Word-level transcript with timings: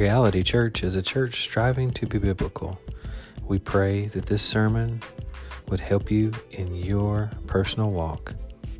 Reality 0.00 0.42
Church 0.42 0.82
is 0.82 0.96
a 0.96 1.02
church 1.02 1.42
striving 1.42 1.90
to 1.90 2.06
be 2.06 2.16
biblical. 2.16 2.80
We 3.44 3.58
pray 3.58 4.06
that 4.06 4.24
this 4.24 4.42
sermon 4.42 5.02
would 5.68 5.80
help 5.80 6.10
you 6.10 6.32
in 6.52 6.74
your 6.74 7.30
personal 7.46 7.90
walk. 7.90 8.34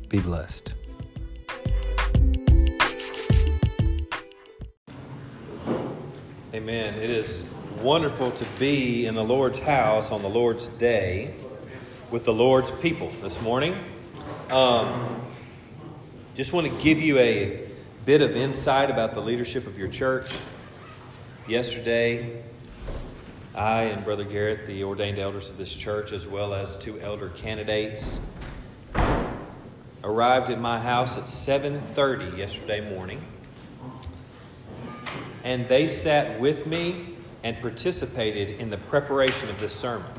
Be 0.09 0.17
blessed. 0.17 0.73
Amen. 6.55 6.95
It 6.95 7.11
is 7.11 7.43
wonderful 7.83 8.31
to 8.31 8.47
be 8.57 9.05
in 9.05 9.13
the 9.13 9.23
Lord's 9.23 9.59
house 9.59 10.09
on 10.09 10.23
the 10.23 10.29
Lord's 10.29 10.69
day 10.69 11.35
with 12.09 12.25
the 12.25 12.33
Lord's 12.33 12.71
people 12.71 13.11
this 13.21 13.39
morning. 13.43 13.77
Um, 14.49 15.21
just 16.33 16.51
want 16.51 16.65
to 16.65 16.81
give 16.81 16.99
you 16.99 17.19
a 17.19 17.69
bit 18.07 18.23
of 18.23 18.35
insight 18.35 18.89
about 18.89 19.13
the 19.13 19.21
leadership 19.21 19.67
of 19.67 19.77
your 19.77 19.87
church. 19.87 20.35
Yesterday, 21.47 22.43
I 23.55 23.83
and 23.83 24.05
Brother 24.05 24.23
Garrett, 24.23 24.67
the 24.67 24.83
ordained 24.83 25.17
elders 25.17 25.49
of 25.49 25.57
this 25.57 25.75
church, 25.75 26.11
as 26.11 26.27
well 26.27 26.53
as 26.53 26.77
two 26.77 26.99
elder 26.99 27.29
candidates, 27.29 28.21
arrived 30.03 30.51
at 30.51 30.59
my 30.59 30.79
house 30.79 31.17
at 31.17 31.27
7:30 31.27 32.37
yesterday 32.37 32.79
morning. 32.79 33.25
And 35.43 35.67
they 35.67 35.87
sat 35.87 36.39
with 36.39 36.67
me 36.67 37.15
and 37.43 37.59
participated 37.59 38.59
in 38.59 38.69
the 38.69 38.77
preparation 38.77 39.49
of 39.49 39.59
this 39.59 39.73
sermon. 39.73 40.11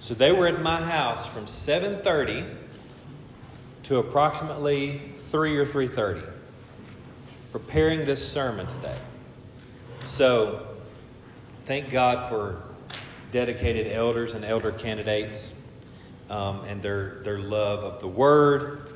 So 0.00 0.14
they 0.14 0.32
were 0.32 0.46
at 0.46 0.62
my 0.62 0.80
house 0.80 1.26
from 1.26 1.46
7:30 1.46 2.46
to 3.82 3.98
approximately 3.98 5.12
3 5.18 5.58
or 5.58 5.66
3:30 5.66 6.22
preparing 7.52 8.06
this 8.06 8.26
sermon 8.26 8.66
today. 8.66 8.96
So, 10.04 10.66
thank 11.64 11.90
God 11.90 12.28
for 12.28 12.62
dedicated 13.30 13.92
elders 13.92 14.34
and 14.34 14.44
elder 14.44 14.72
candidates 14.72 15.54
um, 16.28 16.64
and 16.64 16.82
their, 16.82 17.20
their 17.22 17.38
love 17.38 17.84
of 17.84 18.00
the 18.00 18.08
Word 18.08 18.92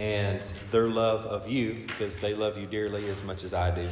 and 0.00 0.42
their 0.70 0.88
love 0.88 1.24
of 1.26 1.48
you 1.48 1.84
because 1.86 2.18
they 2.18 2.34
love 2.34 2.58
you 2.58 2.66
dearly 2.66 3.08
as 3.08 3.22
much 3.22 3.44
as 3.44 3.54
I 3.54 3.70
do. 3.70 3.88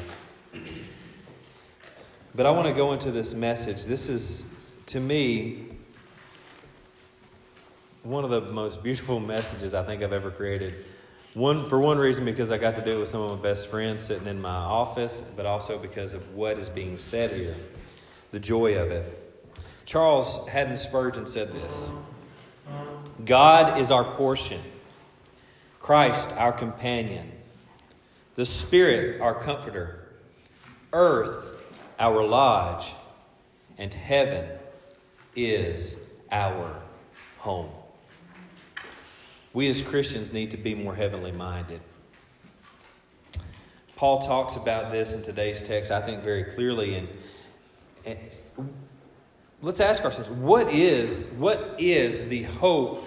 But 2.34 2.44
I 2.44 2.50
want 2.50 2.66
to 2.66 2.74
go 2.74 2.92
into 2.92 3.10
this 3.12 3.34
message. 3.34 3.84
This 3.84 4.08
is, 4.08 4.44
to 4.86 5.00
me, 5.00 5.68
one 8.02 8.24
of 8.24 8.30
the 8.30 8.40
most 8.40 8.82
beautiful 8.82 9.20
messages 9.34 9.74
I 9.74 9.84
think 9.84 10.02
I've 10.02 10.12
ever 10.12 10.30
created. 10.30 10.84
One, 11.38 11.68
for 11.68 11.78
one 11.78 11.98
reason, 11.98 12.24
because 12.24 12.50
I 12.50 12.58
got 12.58 12.74
to 12.74 12.84
do 12.84 12.96
it 12.96 12.98
with 12.98 13.08
some 13.08 13.20
of 13.20 13.38
my 13.38 13.40
best 13.40 13.68
friends 13.68 14.02
sitting 14.02 14.26
in 14.26 14.42
my 14.42 14.56
office, 14.56 15.20
but 15.36 15.46
also 15.46 15.78
because 15.78 16.12
of 16.12 16.34
what 16.34 16.58
is 16.58 16.68
being 16.68 16.98
said 16.98 17.30
here, 17.30 17.54
the 18.32 18.40
joy 18.40 18.76
of 18.76 18.90
it. 18.90 19.40
Charles 19.86 20.48
Haddon 20.48 20.76
Spurgeon 20.76 21.26
said 21.26 21.52
this 21.52 21.92
God 23.24 23.80
is 23.80 23.92
our 23.92 24.02
portion, 24.02 24.60
Christ 25.78 26.28
our 26.32 26.50
companion, 26.50 27.30
the 28.34 28.44
Spirit 28.44 29.20
our 29.20 29.36
comforter, 29.36 30.08
earth 30.92 31.54
our 32.00 32.20
lodge, 32.20 32.96
and 33.78 33.94
heaven 33.94 34.44
is 35.36 36.04
our 36.32 36.82
home. 37.36 37.77
We 39.58 39.68
as 39.70 39.82
Christians 39.82 40.32
need 40.32 40.52
to 40.52 40.56
be 40.56 40.76
more 40.76 40.94
heavenly 40.94 41.32
minded. 41.32 41.80
Paul 43.96 44.20
talks 44.20 44.54
about 44.54 44.92
this 44.92 45.14
in 45.14 45.22
today's 45.24 45.60
text, 45.60 45.90
I 45.90 46.00
think, 46.00 46.22
very 46.22 46.44
clearly. 46.44 46.94
And, 46.94 47.08
and 48.06 48.18
let's 49.60 49.80
ask 49.80 50.04
ourselves 50.04 50.30
what 50.30 50.72
is, 50.72 51.26
what 51.38 51.74
is 51.76 52.28
the 52.28 52.44
hope 52.44 53.04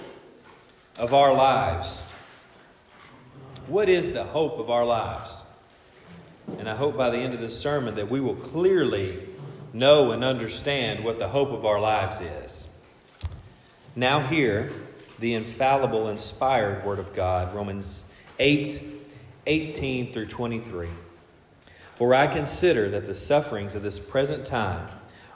of 0.97 1.13
our 1.13 1.33
lives? 1.33 2.01
What 3.67 3.87
is 3.87 4.11
the 4.11 4.25
hope 4.25 4.59
of 4.59 4.69
our 4.69 4.85
lives? 4.85 5.43
And 6.59 6.67
I 6.67 6.75
hope 6.75 6.97
by 6.97 7.11
the 7.11 7.19
end 7.19 7.33
of 7.33 7.39
this 7.39 7.57
sermon 7.57 7.95
that 7.95 8.09
we 8.09 8.19
will 8.19 8.35
clearly 8.35 9.17
know 9.71 10.11
and 10.11 10.21
understand 10.21 11.05
what 11.05 11.17
the 11.17 11.29
hope 11.29 11.51
of 11.51 11.65
our 11.65 11.79
lives 11.79 12.19
is. 12.19 12.67
Now, 13.95 14.19
here, 14.19 14.69
the 15.21 15.35
infallible, 15.35 16.09
inspired 16.09 16.83
Word 16.83 16.99
of 16.99 17.13
God, 17.13 17.53
Romans 17.55 18.03
8 18.39 18.81
18 19.47 20.13
through 20.13 20.25
23. 20.25 20.89
For 21.95 22.13
I 22.13 22.27
consider 22.27 22.89
that 22.89 23.05
the 23.05 23.15
sufferings 23.15 23.75
of 23.75 23.83
this 23.83 23.99
present 23.99 24.45
time 24.45 24.87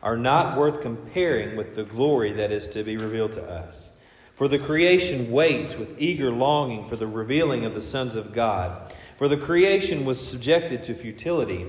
are 0.04 0.18
not 0.18 0.58
worth 0.58 0.82
comparing 0.82 1.56
with 1.56 1.76
the 1.76 1.84
glory 1.84 2.32
that 2.34 2.52
is 2.52 2.68
to 2.70 2.84
be 2.84 2.98
revealed 2.98 3.32
to 3.34 3.44
us. 3.44 3.92
For 4.34 4.48
the 4.48 4.60
creation 4.60 5.32
waits 5.32 5.76
with 5.76 6.00
eager 6.00 6.30
longing 6.30 6.86
for 6.86 6.96
the 6.96 7.08
revealing 7.08 7.66
of 7.66 7.74
the 7.74 7.82
sons 7.82 8.16
of 8.16 8.34
God. 8.34 8.94
For 9.18 9.28
the 9.28 9.38
creation 9.38 10.06
was 10.06 10.26
subjected 10.26 10.84
to 10.84 10.94
futility, 10.94 11.66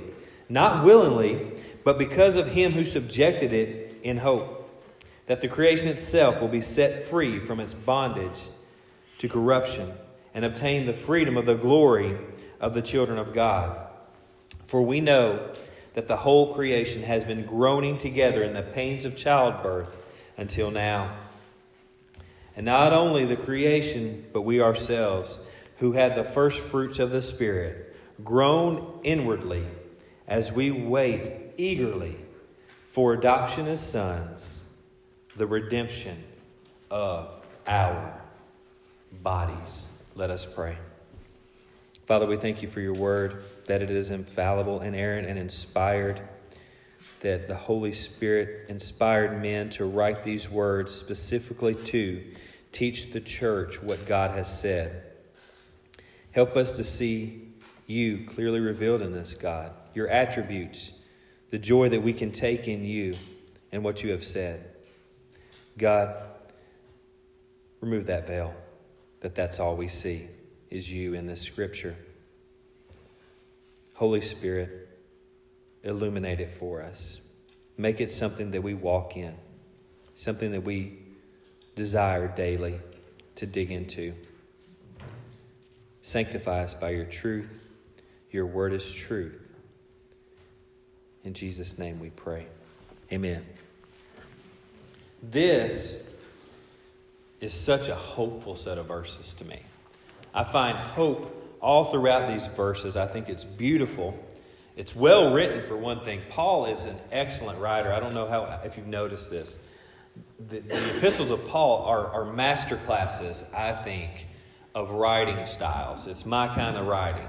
not 0.49 0.85
willingly, 0.85 1.53
but 1.85 1.99
because 1.99 2.37
of 2.37 2.49
him 2.49 2.73
who 2.73 2.85
subjected 2.85 3.53
it 3.53 3.99
in 4.03 4.19
hope 4.19 4.56
that 5.27 5.41
the 5.41 5.49
creation 5.49 5.89
itself 5.89 6.41
will 6.41 6.49
be 6.49 6.61
set 6.61 7.05
free 7.05 7.39
from 7.41 7.61
its 7.61 7.75
bondage 7.75 8.45
to 9.19 9.29
corruption 9.29 9.93
and 10.35 10.45
obtain 10.45 10.85
the 10.85 10.95
freedom 10.95 11.37
of 11.37 11.47
the 11.47 11.55
glory 11.55 12.17
of 12.61 12.75
the 12.75 12.83
children 12.83 13.19
of 13.19 13.35
God. 13.35 13.79
For 14.67 14.83
we 14.83 15.01
know 15.01 15.51
that 15.95 16.07
the 16.07 16.17
whole 16.17 16.55
creation 16.55 17.03
has 17.03 17.25
been 17.25 17.45
groaning 17.45 17.99
together 17.99 18.43
in 18.43 18.53
the 18.53 18.63
pains 18.63 19.05
of 19.05 19.17
childbirth 19.17 19.97
until 20.37 20.71
now. 20.71 21.17
And 22.55 22.65
not 22.65 22.93
only 22.93 23.25
the 23.25 23.37
creation, 23.37 24.25
but 24.33 24.43
we 24.43 24.61
ourselves, 24.61 25.39
who 25.79 25.93
had 25.93 26.15
the 26.15 26.25
first 26.25 26.61
fruits 26.61 26.99
of 26.99 27.11
the 27.11 27.23
Spirit, 27.23 27.97
groan 28.25 29.01
inwardly 29.03 29.67
as 30.27 30.53
we 30.53 30.71
wait 30.71 31.31
eagerly 31.57 32.17
for 32.89 33.13
adoption 33.13 33.67
as 33.67 33.87
sons 33.87 34.66
the 35.37 35.47
redemption 35.47 36.23
of 36.91 37.29
our 37.67 38.21
bodies. 39.23 39.87
Let 40.15 40.31
us 40.31 40.47
pray. 40.47 40.79
Father, 42.07 42.27
we 42.27 42.37
thank 42.37 42.63
you 42.63 42.69
for 42.69 42.81
your 42.81 42.95
word, 42.95 43.43
that 43.67 43.83
it 43.83 43.91
is 43.91 44.11
infallible, 44.11 44.81
inerrant, 44.81 45.29
and 45.29 45.39
inspired, 45.39 46.23
that 47.21 47.49
the 47.49 47.57
Holy 47.57 47.93
Spirit 47.93 48.69
inspired 48.69 49.43
men 49.43 49.69
to 49.71 49.85
write 49.85 50.23
these 50.23 50.49
words 50.49 50.95
specifically 50.95 51.75
to 51.75 52.23
teach 52.73 53.13
the 53.13 53.21
church 53.21 53.83
what 53.83 54.07
God 54.07 54.31
has 54.31 54.61
said. 54.61 55.03
Help 56.31 56.57
us 56.57 56.71
to 56.73 56.85
see 56.85 57.49
you 57.87 58.25
clearly 58.27 58.61
revealed 58.61 59.03
in 59.03 59.13
this, 59.13 59.35
God, 59.35 59.73
your 59.95 60.09
attributes, 60.09 60.93
the 61.51 61.59
joy 61.59 61.89
that 61.89 62.03
we 62.03 62.13
can 62.13 62.31
take 62.31 62.69
in 62.69 62.85
you 62.85 63.17
and 63.73 63.83
what 63.83 64.03
you 64.03 64.13
have 64.13 64.25
said. 64.25 64.76
God, 65.79 66.15
remove 67.81 68.07
that 68.07 68.27
veil, 68.27 68.55
that 69.21 69.35
that's 69.35 69.61
all 69.61 69.77
we 69.77 69.89
see 69.89 70.29
is 70.71 70.91
you 70.91 71.15
in 71.15 71.27
this 71.27 71.43
scripture. 71.43 71.97
Holy 73.95 74.21
Spirit, 74.21 74.89
illuminate 75.83 76.41
it 76.41 76.51
for 76.51 76.83
us. 76.83 77.21
Make 77.77 78.01
it 78.01 78.11
something 78.11 78.51
that 78.51 78.63
we 78.63 78.75
walk 78.75 79.17
in, 79.17 79.35
something 80.15 80.53
that 80.53 80.65
we 80.65 80.99
desire 81.75 82.29
daily 82.29 82.81
to 83.37 83.47
dig 83.47 83.71
into. 83.71 84.15
Sanctify 86.01 86.65
us 86.65 86.75
by 86.75 86.91
your 86.91 87.05
truth. 87.05 87.51
Your 88.31 88.47
word 88.47 88.73
is 88.73 88.93
truth. 88.93 89.41
In 91.25 91.35
Jesus' 91.35 91.79
name 91.79 92.01
we 92.01 92.11
pray. 92.11 92.47
Amen. 93.13 93.45
This 95.31 96.05
is 97.41 97.53
such 97.53 97.89
a 97.89 97.95
hopeful 97.95 98.57
set 98.57 98.79
of 98.79 98.87
verses 98.87 99.35
to 99.35 99.45
me. 99.45 99.61
I 100.33 100.45
find 100.45 100.79
hope 100.79 101.59
all 101.61 101.85
throughout 101.85 102.29
these 102.29 102.47
verses. 102.49 102.97
I 102.97 103.07
think 103.07 103.29
it's 103.29 103.45
beautiful. 103.45 104.17
It's 104.77 104.95
well 104.95 105.33
written, 105.33 105.65
for 105.67 105.77
one 105.77 106.01
thing. 106.01 106.21
Paul 106.29 106.67
is 106.67 106.85
an 106.85 106.97
excellent 107.11 107.59
writer. 107.59 107.93
I 107.93 107.99
don't 107.99 108.15
know 108.15 108.27
how 108.27 108.61
if 108.65 108.77
you've 108.77 108.87
noticed 108.87 109.31
this. 109.31 109.59
The, 110.49 110.61
the 110.61 110.97
epistles 110.97 111.31
of 111.31 111.45
Paul 111.47 111.85
are, 111.85 112.07
are 112.09 112.33
master 112.33 112.77
classes, 112.77 113.45
I 113.55 113.73
think, 113.73 114.29
of 114.75 114.91
writing 114.91 115.45
styles. 115.47 116.07
It's 116.07 116.25
my 116.25 116.49
kind 116.49 116.77
of 116.77 116.87
writing. 116.87 117.27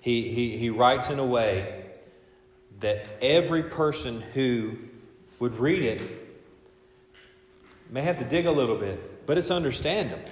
He, 0.00 0.28
he, 0.30 0.56
he 0.56 0.70
writes 0.70 1.10
in 1.10 1.18
a 1.18 1.24
way 1.24 1.86
that 2.80 3.06
every 3.22 3.64
person 3.64 4.20
who 4.20 4.76
would 5.40 5.58
read 5.58 5.82
it 5.82 6.25
may 7.90 8.02
have 8.02 8.18
to 8.18 8.24
dig 8.24 8.46
a 8.46 8.50
little 8.50 8.76
bit, 8.76 9.26
but 9.26 9.38
it's 9.38 9.50
understandable. 9.50 10.28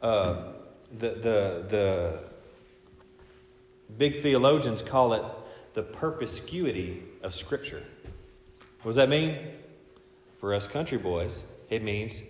Uh, 0.00 0.52
the, 0.98 1.10
the, 1.10 1.64
the 1.68 2.18
big 3.96 4.20
theologians 4.20 4.82
call 4.82 5.14
it 5.14 5.22
the 5.74 5.82
perspicuity 5.82 7.02
of 7.22 7.34
Scripture. 7.34 7.82
What 8.82 8.90
does 8.90 8.96
that 8.96 9.08
mean? 9.08 9.38
For 10.40 10.54
us 10.54 10.68
country 10.68 10.98
boys, 10.98 11.44
it 11.68 11.82
means 11.82 12.22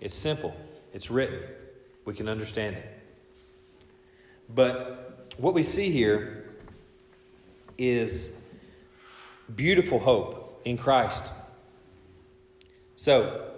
it's 0.00 0.16
simple, 0.16 0.54
it's 0.94 1.10
written, 1.10 1.40
we 2.04 2.14
can 2.14 2.28
understand 2.28 2.76
it. 2.76 2.86
But 4.54 5.28
what 5.36 5.54
we 5.54 5.62
see 5.62 5.90
here 5.90 6.54
is 7.76 8.36
beautiful 9.54 9.98
hope 9.98 10.60
in 10.64 10.76
Christ. 10.76 11.32
So, 12.98 13.52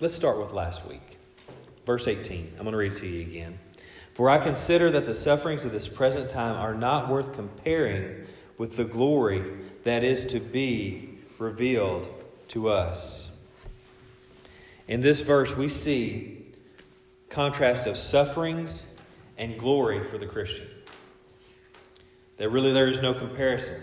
let's 0.00 0.16
start 0.16 0.36
with 0.40 0.50
last 0.50 0.84
week. 0.84 1.20
Verse 1.86 2.08
18. 2.08 2.54
I'm 2.58 2.64
going 2.64 2.72
to 2.72 2.76
read 2.76 2.94
it 2.94 2.98
to 2.98 3.06
you 3.06 3.20
again. 3.20 3.56
For 4.14 4.28
I 4.28 4.38
consider 4.38 4.90
that 4.90 5.06
the 5.06 5.14
sufferings 5.14 5.64
of 5.64 5.70
this 5.70 5.86
present 5.86 6.28
time 6.28 6.56
are 6.56 6.74
not 6.74 7.08
worth 7.08 7.34
comparing 7.34 8.26
with 8.58 8.76
the 8.76 8.82
glory 8.82 9.44
that 9.84 10.02
is 10.02 10.24
to 10.24 10.40
be 10.40 11.18
revealed 11.38 12.12
to 12.48 12.68
us. 12.68 13.38
In 14.88 15.02
this 15.02 15.20
verse, 15.20 15.56
we 15.56 15.68
see 15.68 16.46
contrast 17.30 17.86
of 17.86 17.96
sufferings 17.96 18.92
and 19.38 19.56
glory 19.56 20.02
for 20.02 20.18
the 20.18 20.26
Christian. 20.26 20.66
That 22.38 22.48
really 22.48 22.72
there 22.72 22.88
is 22.88 23.00
no 23.00 23.14
comparison. 23.14 23.80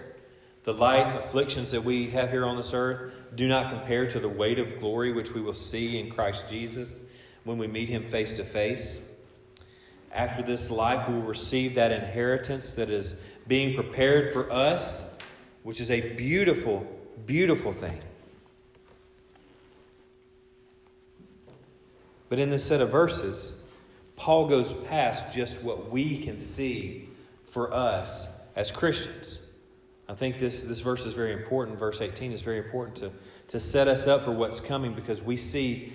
The 0.63 0.73
light 0.73 1.15
afflictions 1.15 1.71
that 1.71 1.83
we 1.83 2.09
have 2.11 2.29
here 2.29 2.45
on 2.45 2.55
this 2.55 2.73
earth 2.73 3.13
do 3.35 3.47
not 3.47 3.71
compare 3.71 4.05
to 4.07 4.19
the 4.19 4.29
weight 4.29 4.59
of 4.59 4.79
glory 4.79 5.11
which 5.11 5.33
we 5.33 5.41
will 5.41 5.53
see 5.53 5.99
in 5.99 6.11
Christ 6.11 6.47
Jesus 6.47 7.03
when 7.43 7.57
we 7.57 7.65
meet 7.65 7.89
him 7.89 8.05
face 8.05 8.35
to 8.35 8.43
face. 8.43 9.03
After 10.11 10.43
this 10.43 10.69
life, 10.69 11.07
we 11.07 11.15
will 11.15 11.21
receive 11.21 11.75
that 11.75 11.91
inheritance 11.91 12.75
that 12.75 12.89
is 12.89 13.15
being 13.47 13.75
prepared 13.75 14.31
for 14.33 14.51
us, 14.51 15.05
which 15.63 15.81
is 15.81 15.89
a 15.89 16.13
beautiful, 16.15 16.85
beautiful 17.25 17.71
thing. 17.71 17.97
But 22.29 22.39
in 22.39 22.51
this 22.51 22.63
set 22.63 22.81
of 22.81 22.91
verses, 22.91 23.53
Paul 24.15 24.47
goes 24.47 24.73
past 24.87 25.33
just 25.33 25.63
what 25.63 25.89
we 25.89 26.17
can 26.17 26.37
see 26.37 27.09
for 27.45 27.73
us 27.73 28.29
as 28.55 28.69
Christians. 28.69 29.39
I 30.11 30.13
think 30.13 30.39
this, 30.39 30.65
this 30.65 30.81
verse 30.81 31.05
is 31.05 31.13
very 31.13 31.31
important. 31.31 31.79
Verse 31.79 32.01
18 32.01 32.33
is 32.33 32.41
very 32.41 32.57
important 32.57 32.97
to, 32.97 33.11
to 33.47 33.61
set 33.61 33.87
us 33.87 34.07
up 34.07 34.25
for 34.25 34.31
what's 34.31 34.59
coming 34.59 34.93
because 34.93 35.21
we 35.21 35.37
see 35.37 35.93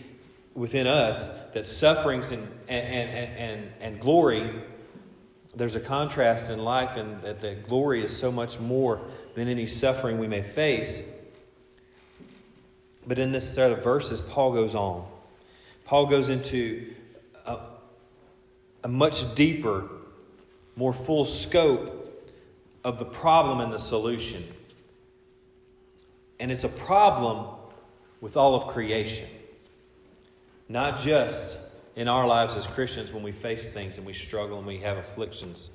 within 0.54 0.86
us 0.86 1.28
that 1.52 1.66
sufferings 1.66 2.32
and, 2.32 2.42
and, 2.66 3.10
and, 3.10 3.36
and, 3.36 3.72
and 3.78 4.00
glory, 4.00 4.62
there's 5.54 5.76
a 5.76 5.80
contrast 5.80 6.48
in 6.48 6.60
life, 6.60 6.96
and 6.96 7.20
that 7.20 7.42
the 7.42 7.56
glory 7.56 8.02
is 8.02 8.16
so 8.16 8.32
much 8.32 8.58
more 8.58 9.02
than 9.34 9.48
any 9.48 9.66
suffering 9.66 10.18
we 10.18 10.26
may 10.26 10.40
face. 10.40 11.06
But 13.06 13.18
in 13.18 13.32
this 13.32 13.46
set 13.46 13.70
of 13.70 13.84
verses, 13.84 14.22
Paul 14.22 14.54
goes 14.54 14.74
on. 14.74 15.06
Paul 15.84 16.06
goes 16.06 16.30
into 16.30 16.94
a, 17.44 17.66
a 18.82 18.88
much 18.88 19.34
deeper, 19.34 19.90
more 20.74 20.94
full 20.94 21.26
scope 21.26 21.95
of 22.86 23.00
the 23.00 23.04
problem 23.04 23.60
and 23.60 23.72
the 23.72 23.78
solution. 23.80 24.44
And 26.38 26.52
it's 26.52 26.62
a 26.62 26.68
problem 26.68 27.48
with 28.20 28.36
all 28.36 28.54
of 28.54 28.68
creation, 28.68 29.28
not 30.68 31.00
just 31.00 31.58
in 31.96 32.06
our 32.06 32.28
lives 32.28 32.54
as 32.54 32.64
Christians 32.64 33.12
when 33.12 33.24
we 33.24 33.32
face 33.32 33.70
things 33.70 33.98
and 33.98 34.06
we 34.06 34.12
struggle 34.12 34.58
and 34.58 34.66
we 34.68 34.78
have 34.78 34.98
afflictions, 34.98 35.70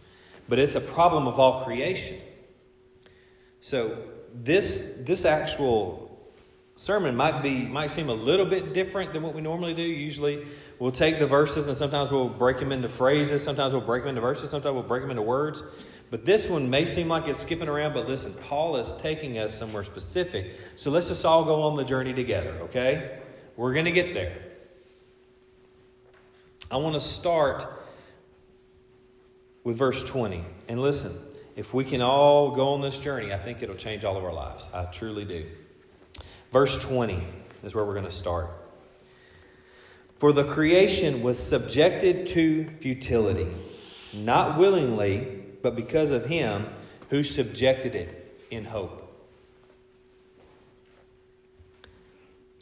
but 0.48 0.58
it's 0.58 0.76
a 0.76 0.80
problem 0.80 1.28
of 1.28 1.38
all 1.38 1.66
creation. 1.66 2.18
So 3.60 3.98
this 4.34 4.96
this 5.02 5.26
actual 5.26 6.18
sermon 6.78 7.14
might 7.14 7.44
be 7.44 7.66
might 7.66 7.92
seem 7.92 8.08
a 8.08 8.14
little 8.14 8.46
bit 8.46 8.74
different 8.74 9.12
than 9.12 9.22
what 9.22 9.36
we 9.36 9.42
normally 9.42 9.74
do. 9.74 9.82
Usually, 9.82 10.46
we'll 10.80 10.94
take 10.94 11.20
the 11.20 11.28
verses 11.28 11.68
and 11.68 11.76
sometimes 11.76 12.10
we'll 12.10 12.30
break 12.30 12.58
them 12.60 12.72
into 12.72 12.88
phrases. 12.88 13.44
Sometimes 13.44 13.74
we'll 13.74 13.86
break 13.86 14.04
them 14.04 14.10
into 14.12 14.22
verses. 14.22 14.50
Sometimes 14.50 14.76
we'll 14.76 14.84
break 14.84 15.02
them 15.02 15.12
into 15.12 15.22
words. 15.22 15.62
But 16.12 16.26
this 16.26 16.48
one 16.48 16.70
may 16.70 16.86
seem 16.86 17.08
like 17.08 17.28
it's 17.30 17.40
skipping 17.40 17.70
around, 17.70 17.94
but 17.94 18.06
listen, 18.06 18.34
Paul 18.44 18.76
is 18.76 18.92
taking 19.00 19.40
us 19.40 19.58
somewhere 19.58 19.86
specific. 19.86 20.58
So 20.76 20.92
let's 20.92 21.08
just 21.08 21.26
all 21.26 21.46
go 21.46 21.64
on 21.64 21.78
the 21.78 21.86
journey 21.86 22.14
together, 22.14 22.52
okay? 22.64 23.20
We're 23.56 23.72
going 23.72 23.86
to 23.86 23.92
get 23.92 24.14
there. 24.14 24.38
I 26.70 26.78
want 26.78 26.96
to 26.96 27.00
start 27.00 27.66
with 29.64 29.78
verse 29.78 30.04
20. 30.04 30.44
And 30.68 30.82
listen, 30.82 31.18
if 31.56 31.74
we 31.74 31.86
can 31.86 32.02
all 32.02 32.52
go 32.52 32.74
on 32.74 32.82
this 32.82 33.00
journey, 33.00 33.34
I 33.34 33.38
think 33.38 33.64
it'll 33.64 33.76
change 33.76 34.04
all 34.04 34.18
of 34.18 34.26
our 34.26 34.34
lives. 34.34 34.68
I 34.74 34.84
truly 34.86 35.24
do. 35.24 35.46
Verse 36.52 36.78
20 36.78 37.26
is 37.64 37.74
where 37.74 37.86
we're 37.86 37.94
going 37.94 38.06
to 38.06 38.12
start. 38.12 38.50
For 40.18 40.34
the 40.34 40.44
creation 40.44 41.24
was 41.24 41.40
subjected 41.40 42.28
to 42.28 42.66
futility, 42.82 43.48
not 44.12 44.58
willingly 44.58 45.41
but 45.62 45.76
because 45.76 46.12
of 46.12 46.26
him 46.26 46.68
who 47.10 47.24
subjected 47.24 47.94
it 47.94 48.46
in 48.50 48.66
hope. 48.66 49.08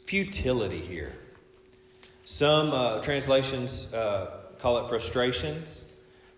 Futility 0.04 0.80
here. 0.80 1.12
Some 2.24 2.72
uh, 2.72 3.00
translations 3.00 3.92
uh, 3.94 4.38
call 4.58 4.78
it 4.78 4.88
frustrations, 4.88 5.84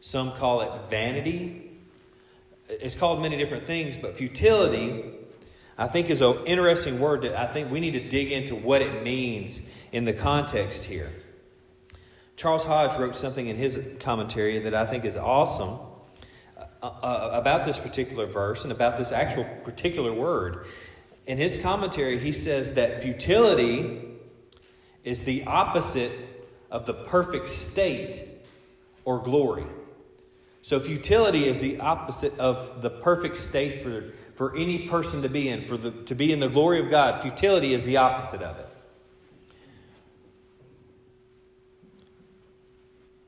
some 0.00 0.32
call 0.32 0.60
it 0.60 0.90
vanity. 0.90 1.70
It's 2.68 2.94
called 2.94 3.22
many 3.22 3.36
different 3.36 3.66
things, 3.66 3.96
but 3.96 4.16
futility, 4.16 5.04
I 5.76 5.86
think, 5.88 6.10
is 6.10 6.20
an 6.20 6.38
interesting 6.46 7.00
word 7.00 7.22
that 7.22 7.38
I 7.38 7.46
think 7.46 7.70
we 7.70 7.80
need 7.80 7.92
to 7.92 8.08
dig 8.08 8.32
into 8.32 8.54
what 8.54 8.82
it 8.82 9.02
means 9.02 9.70
in 9.90 10.04
the 10.04 10.12
context 10.12 10.84
here. 10.84 11.10
Charles 12.36 12.64
Hodge 12.64 12.98
wrote 12.98 13.16
something 13.16 13.46
in 13.46 13.56
his 13.56 13.78
commentary 14.00 14.58
that 14.60 14.74
I 14.74 14.86
think 14.86 15.04
is 15.04 15.16
awesome 15.16 15.78
uh, 16.82 16.86
uh, 16.86 17.30
about 17.32 17.64
this 17.64 17.78
particular 17.78 18.26
verse 18.26 18.64
and 18.64 18.72
about 18.72 18.98
this 18.98 19.12
actual 19.12 19.44
particular 19.62 20.12
word. 20.12 20.66
In 21.28 21.38
his 21.38 21.56
commentary, 21.56 22.18
he 22.18 22.32
says 22.32 22.74
that 22.74 23.00
futility 23.00 24.02
is 25.04 25.22
the 25.22 25.44
opposite 25.44 26.10
of 26.72 26.86
the 26.86 26.94
perfect 26.94 27.50
state 27.50 28.24
or 29.04 29.20
glory. 29.20 29.66
So, 30.62 30.80
futility 30.80 31.46
is 31.46 31.60
the 31.60 31.78
opposite 31.78 32.36
of 32.40 32.82
the 32.82 32.90
perfect 32.90 33.36
state 33.36 33.84
for, 33.84 34.12
for 34.34 34.56
any 34.56 34.88
person 34.88 35.22
to 35.22 35.28
be 35.28 35.48
in, 35.48 35.66
for 35.66 35.76
the, 35.76 35.90
to 35.90 36.16
be 36.16 36.32
in 36.32 36.40
the 36.40 36.48
glory 36.48 36.80
of 36.80 36.90
God. 36.90 37.22
Futility 37.22 37.74
is 37.74 37.84
the 37.84 37.98
opposite 37.98 38.42
of 38.42 38.58
it. 38.58 38.68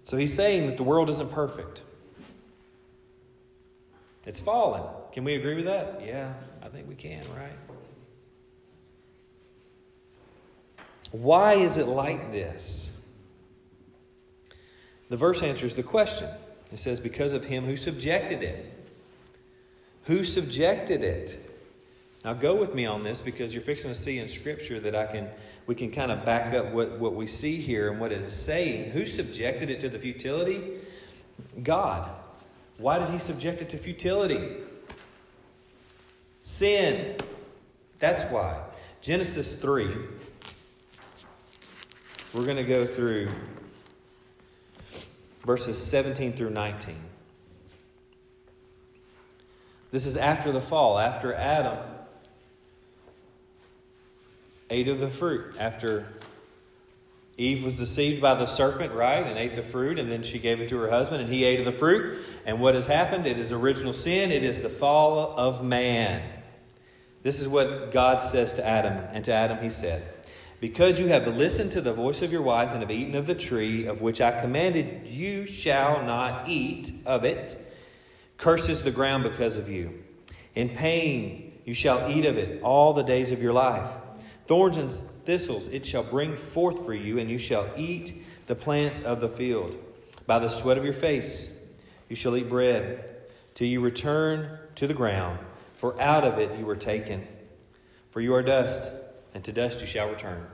So, 0.03 0.17
he's 0.17 0.35
saying 0.35 0.67
that 0.67 0.77
the 0.77 0.83
world 0.83 1.09
isn't 1.09 1.31
perfect. 1.31 1.83
It's 4.27 4.41
fallen. 4.41 4.83
Can 5.13 5.25
we 5.25 5.35
agree 5.35 5.55
with 5.55 5.67
that? 5.67 6.03
Yeah, 6.05 6.33
I 6.63 6.69
think 6.69 6.89
we 6.89 6.95
can, 6.95 7.25
right? 7.37 7.53
Why 11.13 11.55
is 11.55 11.77
it 11.77 11.87
like 11.87 12.33
this? 12.33 13.01
The 15.11 15.17
verse 15.17 15.43
answers 15.43 15.75
the 15.75 15.83
question. 15.83 16.29
It 16.73 16.79
says, 16.79 16.99
Because 16.99 17.33
of 17.33 17.45
him 17.45 17.67
who 17.67 17.77
subjected 17.77 18.43
it. 18.43 18.73
Who 20.05 20.25
subjected 20.25 21.05
it? 21.05 21.51
Now 22.25 22.33
go 22.33 22.55
with 22.55 22.75
me 22.75 22.87
on 22.87 23.05
this 23.05 23.21
because 23.21 23.53
you're 23.53 23.63
fixing 23.63 23.91
to 23.91 23.95
see 23.95 24.19
in 24.19 24.29
Scripture 24.29 24.81
that 24.81 24.95
I 24.95 25.07
can 25.07 25.29
we 25.67 25.75
can 25.75 25.91
kind 25.91 26.11
of 26.11 26.25
back 26.25 26.55
up 26.55 26.73
what, 26.73 26.99
what 26.99 27.15
we 27.15 27.27
see 27.27 27.57
here 27.57 27.91
and 27.91 28.01
what 28.01 28.13
it 28.13 28.23
is 28.23 28.35
saying. 28.35 28.91
Who 28.91 29.05
subjected 29.05 29.71
it 29.71 29.81
to 29.81 29.89
the 29.89 29.99
futility? 29.99 30.79
God. 31.63 32.11
Why 32.79 32.99
did 32.99 33.11
he 33.11 33.19
subject 33.19 33.63
it 33.63 33.69
to 33.71 33.79
futility? 33.79 34.57
Sin. 36.39 37.17
That's 37.99 38.25
why. 38.25 38.63
Genesis 39.01 39.55
3. 39.55 39.97
We're 42.33 42.45
going 42.45 42.57
to 42.57 42.65
go 42.65 42.85
through 42.85 43.29
verses 45.45 45.81
17 45.81 46.33
through 46.33 46.51
19. 46.51 46.97
This 49.93 50.07
is 50.07 50.17
after 50.17 50.51
the 50.51 50.61
fall, 50.61 50.99
after 50.99 51.33
Adam 51.33 51.79
ate 54.71 54.89
of 54.89 54.99
the 54.99 55.09
fruit, 55.09 55.57
after 55.61 56.07
Eve 57.37 57.65
was 57.65 57.79
deceived 57.79 58.23
by 58.23 58.35
the 58.35 58.47
serpent, 58.47 58.93
right, 58.93 59.27
and 59.27 59.37
ate 59.37 59.55
the 59.55 59.63
fruit, 59.63 59.99
and 59.99 60.11
then 60.11 60.23
she 60.23 60.39
gave 60.39 60.61
it 60.61 60.69
to 60.69 60.79
her 60.79 60.91
husband, 60.91 61.21
and 61.21 61.33
he 61.33 61.45
ate 61.45 61.59
of 61.59 61.65
the 61.65 61.73
fruit. 61.73 62.19
And 62.47 62.61
what 62.61 62.77
has 62.77 62.87
happened? 62.87 63.27
It 63.27 63.39
is 63.39 63.51
original 63.51 63.93
sin, 63.93 64.31
it 64.31 64.45
is 64.45 64.63
the 64.63 64.69
fall 64.69 65.35
of 65.37 65.65
man. 65.65 66.23
This 67.25 67.41
is 67.41 67.49
what 67.49 67.91
God 67.91 68.19
says 68.19 68.53
to 68.55 68.67
Adam, 68.67 69.03
and 69.13 69.25
to 69.25 69.33
Adam 69.33 69.59
he 69.61 69.71
said, 69.71 70.07
Because 70.61 71.01
you 71.01 71.09
have 71.09 71.27
listened 71.27 71.73
to 71.73 71.81
the 71.81 71.93
voice 71.93 72.23
of 72.23 72.31
your 72.31 72.43
wife 72.43 72.71
and 72.71 72.83
have 72.83 72.91
eaten 72.91 73.17
of 73.17 73.27
the 73.27 73.35
tree 73.35 73.87
of 73.87 74.01
which 74.01 74.21
I 74.21 74.41
commanded 74.41 75.09
you 75.09 75.47
shall 75.47 76.05
not 76.05 76.49
eat 76.49 76.93
of 77.05 77.25
it. 77.25 77.59
curses 78.37 78.83
the 78.83 78.91
ground 78.91 79.25
because 79.25 79.57
of 79.57 79.69
you. 79.69 80.05
In 80.55 80.69
pain 80.69 81.53
you 81.65 81.75
shall 81.75 82.11
eat 82.11 82.27
of 82.27 82.37
it 82.37 82.63
all 82.63 82.93
the 82.93 83.03
days 83.03 83.33
of 83.33 83.43
your 83.43 83.55
life. 83.55 83.91
Thorns 84.47 84.77
and 84.77 84.93
thistles 85.25 85.69
it 85.69 85.87
shall 85.87 86.03
bring 86.03 86.37
forth 86.37 86.85
for 86.85 86.95
you, 86.95 87.19
and 87.19 87.31
you 87.31 87.39
shall 87.39 87.69
eat 87.77 88.25
the 88.47 88.55
plants 88.55 89.01
of 89.01 89.21
the 89.21 89.29
field. 89.29 89.77
By 90.27 90.39
the 90.39 90.49
sweat 90.49 90.79
of 90.79 90.85
your 90.85 90.93
face 90.93 91.53
you 92.09 92.17
shall 92.17 92.37
eat 92.37 92.49
bread, 92.49 93.15
till 93.55 93.67
you 93.67 93.81
return 93.81 94.59
to 94.75 94.87
the 94.87 94.95
ground, 94.95 95.39
for 95.75 96.01
out 96.01 96.25
of 96.25 96.39
it 96.39 96.59
you 96.59 96.67
were 96.67 96.77
taken. 96.77 97.27
For 98.11 98.21
you 98.21 98.35
are 98.35 98.43
dust, 98.43 98.93
and 99.35 99.45
to 99.45 99.53
dust 99.53 99.81
you 99.81 99.87
shall 99.87 100.09
return. 100.09 100.47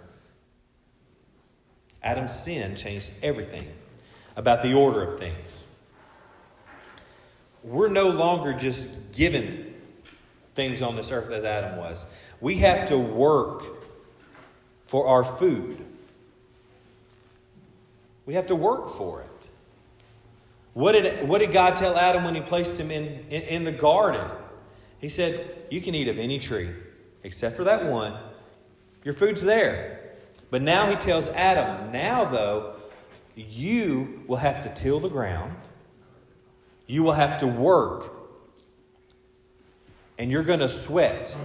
Adam's 2.03 2.35
sin 2.35 2.77
changed 2.77 3.11
everything 3.23 3.69
about 4.37 4.63
the 4.63 4.75
order 4.75 5.03
of 5.03 5.19
things. 5.19 5.67
We're 7.63 7.89
no 7.89 8.09
longer 8.09 8.55
just 8.55 9.13
given 9.13 9.75
things 10.55 10.81
on 10.81 10.97
this 10.97 11.13
earth 11.13 11.31
as 11.31 11.45
Adam 11.45 11.79
was. 11.79 12.07
We 12.41 12.57
have 12.57 12.89
to 12.89 12.99
work 12.99 13.80
for 14.91 15.07
our 15.07 15.23
food. 15.23 15.87
We 18.27 18.35
have 18.35 18.49
to 18.49 18.57
work 18.57 18.89
for 18.89 19.21
it. 19.21 19.49
What 20.75 20.93
did, 20.93 21.29
what 21.29 21.39
did 21.39 21.53
God 21.53 21.77
tell 21.77 21.97
Adam 21.97 22.25
when 22.25 22.35
he 22.35 22.41
placed 22.41 22.77
him 22.77 22.91
in, 22.91 23.25
in, 23.31 23.43
in 23.43 23.65
the 23.65 23.71
garden? 23.71 24.29
He 24.99 25.09
said, 25.09 25.65
You 25.71 25.81
can 25.81 25.95
eat 25.95 26.09
of 26.09 26.19
any 26.19 26.41
tree 26.41 26.71
except 27.23 27.57
for 27.57 27.63
that 27.65 27.87
one. 27.87 28.19
Your 29.05 29.15
food's 29.15 29.43
there. 29.43 30.11
But 30.51 30.61
now 30.61 30.91
he 30.91 30.97
tells 30.97 31.29
Adam, 31.29 31.93
Now, 31.93 32.25
though, 32.25 32.75
you 33.37 34.25
will 34.27 34.39
have 34.39 34.61
to 34.63 34.75
till 34.75 34.99
the 34.99 35.09
ground, 35.09 35.55
you 36.89 37.05
will 37.05 37.13
have 37.13 37.39
to 37.39 37.47
work, 37.47 38.13
and 40.19 40.33
you're 40.33 40.43
going 40.43 40.59
to 40.59 40.69
sweat. 40.69 41.37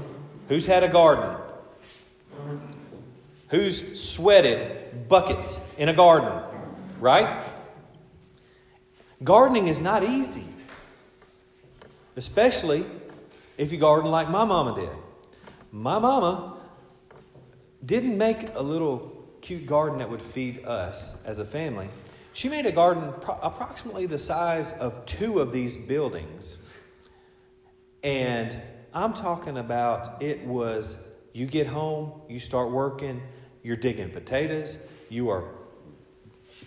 Who's 0.47 0.65
had 0.65 0.81
a 0.81 0.89
garden? 0.89 1.37
Who's 3.49 4.01
sweated 4.01 5.07
buckets 5.07 5.61
in 5.77 5.89
a 5.89 5.93
garden? 5.93 6.41
Right? 6.99 7.43
Gardening 9.23 9.67
is 9.67 9.81
not 9.81 10.03
easy, 10.03 10.45
especially 12.15 12.85
if 13.57 13.71
you 13.71 13.77
garden 13.77 14.11
like 14.11 14.29
my 14.29 14.45
mama 14.45 14.75
did. 14.75 14.89
My 15.71 15.99
mama 15.99 16.57
didn't 17.85 18.17
make 18.17 18.55
a 18.55 18.61
little 18.61 19.25
cute 19.41 19.65
garden 19.65 19.99
that 19.99 20.09
would 20.09 20.21
feed 20.21 20.65
us 20.65 21.21
as 21.23 21.39
a 21.39 21.45
family. 21.45 21.89
She 22.33 22.49
made 22.49 22.65
a 22.65 22.71
garden 22.71 23.13
pro- 23.21 23.39
approximately 23.41 24.07
the 24.07 24.17
size 24.17 24.73
of 24.73 25.05
two 25.05 25.39
of 25.39 25.53
these 25.53 25.77
buildings. 25.77 26.57
And 28.03 28.59
I'm 28.93 29.13
talking 29.13 29.57
about 29.57 30.21
it 30.21 30.45
was 30.45 30.97
you 31.35 31.45
get 31.45 31.67
home, 31.67 32.13
you 32.29 32.39
start 32.39 32.71
working, 32.71 33.21
you're 33.61 33.75
digging 33.75 34.09
potatoes, 34.09 34.79
you 35.09 35.29
are 35.29 35.43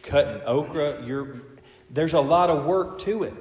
cutting 0.02 0.42
okra, 0.44 1.02
you're 1.06 1.40
there's 1.90 2.12
a 2.12 2.20
lot 2.20 2.50
of 2.50 2.66
work 2.66 2.98
to 3.00 3.22
it. 3.22 3.32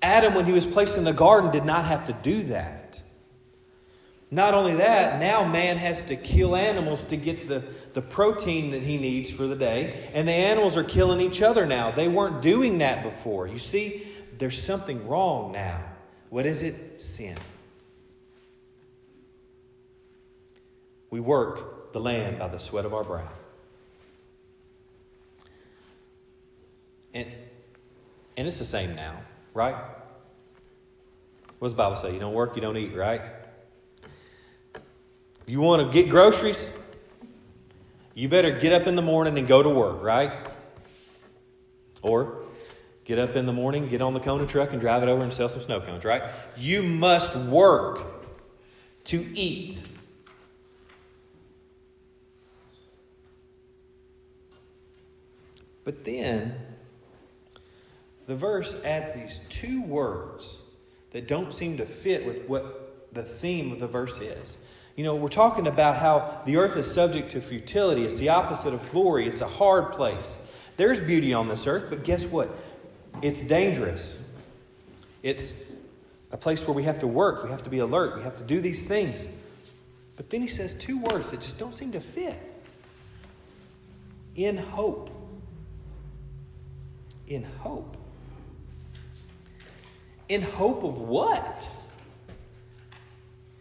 Adam, 0.00 0.32
when 0.34 0.44
he 0.44 0.52
was 0.52 0.64
placed 0.64 0.96
in 0.96 1.02
the 1.02 1.12
garden, 1.12 1.50
did 1.50 1.64
not 1.64 1.86
have 1.86 2.04
to 2.04 2.12
do 2.12 2.44
that. 2.44 3.02
Not 4.30 4.54
only 4.54 4.76
that, 4.76 5.18
now 5.18 5.44
man 5.44 5.76
has 5.76 6.02
to 6.02 6.14
kill 6.14 6.54
animals 6.54 7.02
to 7.04 7.16
get 7.16 7.48
the, 7.48 7.64
the 7.94 8.02
protein 8.02 8.70
that 8.70 8.82
he 8.82 8.96
needs 8.96 9.28
for 9.28 9.48
the 9.48 9.56
day, 9.56 10.08
and 10.14 10.28
the 10.28 10.32
animals 10.32 10.76
are 10.76 10.84
killing 10.84 11.20
each 11.20 11.42
other 11.42 11.66
now. 11.66 11.90
They 11.90 12.06
weren't 12.06 12.42
doing 12.42 12.78
that 12.78 13.02
before. 13.02 13.48
You 13.48 13.58
see, 13.58 14.06
there's 14.38 14.62
something 14.62 15.08
wrong 15.08 15.50
now. 15.50 15.82
What 16.30 16.46
is 16.46 16.62
it? 16.62 17.00
Sin. 17.00 17.36
We 21.10 21.20
work 21.20 21.92
the 21.92 22.00
land 22.00 22.38
by 22.38 22.48
the 22.48 22.58
sweat 22.58 22.84
of 22.84 22.94
our 22.94 23.04
brow. 23.04 23.28
And, 27.14 27.26
and 28.36 28.46
it's 28.46 28.58
the 28.58 28.64
same 28.64 28.94
now, 28.94 29.16
right? 29.54 29.74
What 31.58 31.66
does 31.66 31.72
the 31.72 31.78
Bible 31.78 31.96
say? 31.96 32.12
You 32.12 32.20
don't 32.20 32.34
work, 32.34 32.54
you 32.54 32.62
don't 32.62 32.76
eat, 32.76 32.94
right? 32.94 33.22
You 35.46 35.60
want 35.60 35.86
to 35.86 35.92
get 35.92 36.10
groceries? 36.10 36.70
You 38.14 38.28
better 38.28 38.58
get 38.58 38.72
up 38.72 38.86
in 38.86 38.96
the 38.96 39.02
morning 39.02 39.38
and 39.38 39.48
go 39.48 39.62
to 39.62 39.68
work, 39.68 40.02
right? 40.02 40.46
Or 42.02 42.42
get 43.04 43.18
up 43.18 43.34
in 43.34 43.46
the 43.46 43.52
morning, 43.52 43.88
get 43.88 44.02
on 44.02 44.12
the 44.12 44.20
Kona 44.20 44.46
truck, 44.46 44.72
and 44.72 44.80
drive 44.80 45.02
it 45.02 45.08
over 45.08 45.24
and 45.24 45.32
sell 45.32 45.48
some 45.48 45.62
snow 45.62 45.80
cones, 45.80 46.04
right? 46.04 46.22
You 46.56 46.82
must 46.82 47.34
work 47.34 48.02
to 49.04 49.24
eat. 49.34 49.82
But 55.88 56.04
then 56.04 56.54
the 58.26 58.36
verse 58.36 58.76
adds 58.84 59.14
these 59.14 59.40
two 59.48 59.82
words 59.82 60.58
that 61.12 61.26
don't 61.26 61.50
seem 61.50 61.78
to 61.78 61.86
fit 61.86 62.26
with 62.26 62.46
what 62.46 63.14
the 63.14 63.22
theme 63.22 63.72
of 63.72 63.80
the 63.80 63.86
verse 63.86 64.20
is. 64.20 64.58
You 64.96 65.04
know, 65.04 65.14
we're 65.14 65.28
talking 65.28 65.66
about 65.66 65.96
how 65.96 66.42
the 66.44 66.58
earth 66.58 66.76
is 66.76 66.92
subject 66.92 67.30
to 67.30 67.40
futility. 67.40 68.04
It's 68.04 68.18
the 68.18 68.28
opposite 68.28 68.74
of 68.74 68.90
glory. 68.90 69.26
It's 69.26 69.40
a 69.40 69.48
hard 69.48 69.92
place. 69.92 70.36
There's 70.76 71.00
beauty 71.00 71.32
on 71.32 71.48
this 71.48 71.66
earth, 71.66 71.86
but 71.88 72.04
guess 72.04 72.26
what? 72.26 72.54
It's 73.22 73.40
dangerous. 73.40 74.22
It's 75.22 75.54
a 76.30 76.36
place 76.36 76.66
where 76.66 76.74
we 76.74 76.82
have 76.82 76.98
to 76.98 77.06
work, 77.06 77.44
we 77.44 77.48
have 77.50 77.62
to 77.62 77.70
be 77.70 77.78
alert, 77.78 78.18
we 78.18 78.24
have 78.24 78.36
to 78.36 78.44
do 78.44 78.60
these 78.60 78.86
things. 78.86 79.34
But 80.16 80.28
then 80.28 80.42
he 80.42 80.48
says 80.48 80.74
two 80.74 80.98
words 80.98 81.30
that 81.30 81.40
just 81.40 81.58
don't 81.58 81.74
seem 81.74 81.92
to 81.92 82.00
fit. 82.00 82.38
In 84.36 84.58
hope. 84.58 85.14
In 87.28 87.44
hope. 87.44 87.96
In 90.28 90.42
hope 90.42 90.82
of 90.82 90.98
what? 90.98 91.70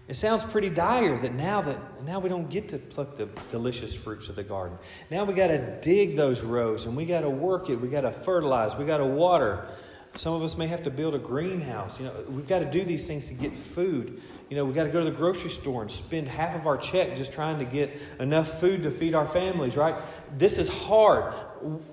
It 0.08 0.16
sounds 0.16 0.46
pretty 0.46 0.70
dire 0.70 1.18
that 1.18 1.34
now 1.34 1.62
that 1.62 2.04
now 2.06 2.20
we 2.20 2.30
don't 2.30 2.50
get 2.50 2.70
to 2.70 2.78
pluck 2.78 3.18
the 3.18 3.28
delicious 3.52 3.94
fruits 3.94 4.30
of 4.30 4.38
the 4.38 4.44
garden. 4.44 4.78
Now 5.12 5.26
we 5.26 5.34
got 5.34 5.48
to 5.48 5.80
dig 5.82 6.16
those 6.16 6.42
rows 6.42 6.86
and 6.86 6.96
we 6.96 7.06
got 7.06 7.22
to 7.22 7.30
work 7.30 7.70
it. 7.70 7.76
We 7.76 7.90
got 7.90 8.02
to 8.02 8.14
fertilize. 8.14 8.78
We 8.78 8.86
got 8.86 8.98
to 8.98 9.06
water. 9.06 9.68
Some 10.16 10.34
of 10.34 10.42
us 10.44 10.58
may 10.58 10.68
have 10.68 10.82
to 10.84 10.90
build 10.90 11.14
a 11.14 11.20
greenhouse. 11.20 12.00
You 12.00 12.06
know, 12.06 12.14
we've 12.30 12.48
got 12.48 12.60
to 12.60 12.66
do 12.66 12.86
these 12.86 13.06
things 13.06 13.28
to 13.28 13.34
get 13.34 13.56
food. 13.56 14.22
You 14.50 14.56
know, 14.56 14.64
we 14.64 14.74
got 14.74 14.86
to 14.86 14.90
go 14.90 15.00
to 15.00 15.06
the 15.06 15.16
grocery 15.16 15.50
store 15.50 15.82
and 15.82 15.92
spend 15.92 16.30
half 16.30 16.56
of 16.56 16.68
our 16.68 16.78
check 16.78 17.18
just 17.18 17.34
trying 17.34 17.60
to 17.60 17.66
get 17.66 18.00
enough 18.20 18.60
food 18.62 18.84
to 18.84 18.92
feed 18.92 19.14
our 19.14 19.28
families, 19.28 19.76
right? 19.76 19.96
This 20.38 20.58
is 20.58 20.70
hard. 20.70 21.34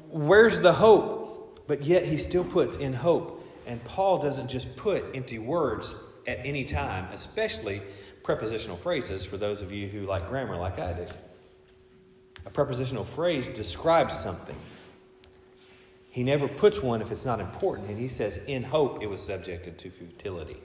Where's 0.08 0.60
the 0.60 0.72
hope? 0.72 1.13
But 1.66 1.84
yet 1.84 2.04
he 2.04 2.18
still 2.18 2.44
puts 2.44 2.76
in 2.76 2.92
hope 2.92 3.44
and 3.66 3.82
Paul 3.84 4.18
doesn't 4.18 4.48
just 4.48 4.74
put 4.76 5.04
empty 5.14 5.38
words 5.38 5.94
at 6.26 6.38
any 6.44 6.64
time, 6.64 7.08
especially 7.12 7.82
prepositional 8.22 8.76
phrases 8.76 9.24
for 9.24 9.36
those 9.36 9.62
of 9.62 9.72
you 9.72 9.88
who 9.88 10.00
like 10.00 10.28
grammar 10.28 10.56
like 10.56 10.78
I 10.78 10.92
do. 10.92 11.06
A 12.46 12.50
prepositional 12.50 13.04
phrase 13.04 13.48
describes 13.48 14.18
something. 14.18 14.56
He 16.10 16.22
never 16.22 16.46
puts 16.46 16.82
one 16.82 17.02
if 17.02 17.10
it's 17.10 17.24
not 17.24 17.40
important, 17.40 17.88
and 17.88 17.98
he 17.98 18.08
says, 18.08 18.38
in 18.46 18.62
hope 18.62 19.02
it 19.02 19.08
was 19.08 19.20
subjected 19.20 19.78
to 19.78 19.90
futility. 19.90 20.58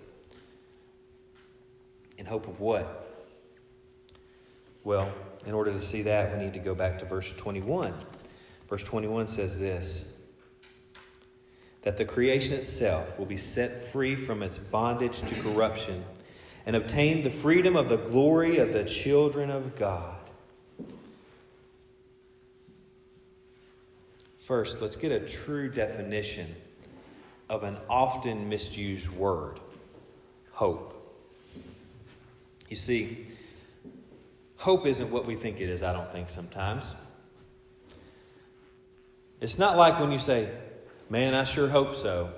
In 2.17 2.25
hope 2.25 2.47
of 2.47 2.59
what? 2.59 3.27
Well, 4.83 5.11
in 5.45 5.53
order 5.53 5.71
to 5.71 5.79
see 5.79 6.01
that, 6.03 6.37
we 6.37 6.43
need 6.43 6.53
to 6.53 6.59
go 6.59 6.75
back 6.75 6.99
to 6.99 7.05
verse 7.05 7.33
21. 7.33 7.93
Verse 8.69 8.83
21 8.83 9.27
says 9.27 9.59
this 9.59 10.13
that 11.81 11.98
the 11.98 12.05
creation 12.05 12.57
itself 12.57 13.17
will 13.17 13.25
be 13.25 13.38
set 13.38 13.79
free 13.79 14.15
from 14.15 14.43
its 14.43 14.57
bondage 14.57 15.21
to 15.21 15.36
corruption 15.36 16.03
and 16.65 16.75
obtain 16.75 17.24
the 17.24 17.29
freedom 17.29 17.75
of 17.75 17.89
the 17.89 17.98
glory 17.98 18.57
of 18.57 18.74
the 18.74 18.83
children 18.83 19.50
of 19.50 19.75
God. 19.77 20.15
First, 24.38 24.81
let's 24.81 24.95
get 24.95 25.12
a 25.12 25.19
true 25.19 25.69
definition 25.69 26.55
of 27.50 27.63
an 27.63 27.77
often 27.89 28.50
misused 28.50 29.09
word 29.09 29.59
hope. 30.51 30.95
You 32.67 32.75
see, 32.75 33.27
hope 34.57 34.86
isn't 34.86 35.09
what 35.09 35.25
we 35.25 35.36
think 35.36 35.62
it 35.62 35.69
is, 35.69 35.81
I 35.81 35.93
don't 35.93 36.12
think 36.12 36.29
sometimes. 36.29 36.95
It's 39.39 39.57
not 39.57 39.77
like 39.77 40.00
when 40.00 40.12
you 40.12 40.17
say, 40.17 40.50
Man, 41.09 41.33
I 41.33 41.43
sure 41.43 41.67
hope 41.67 41.95
so. 41.95 42.31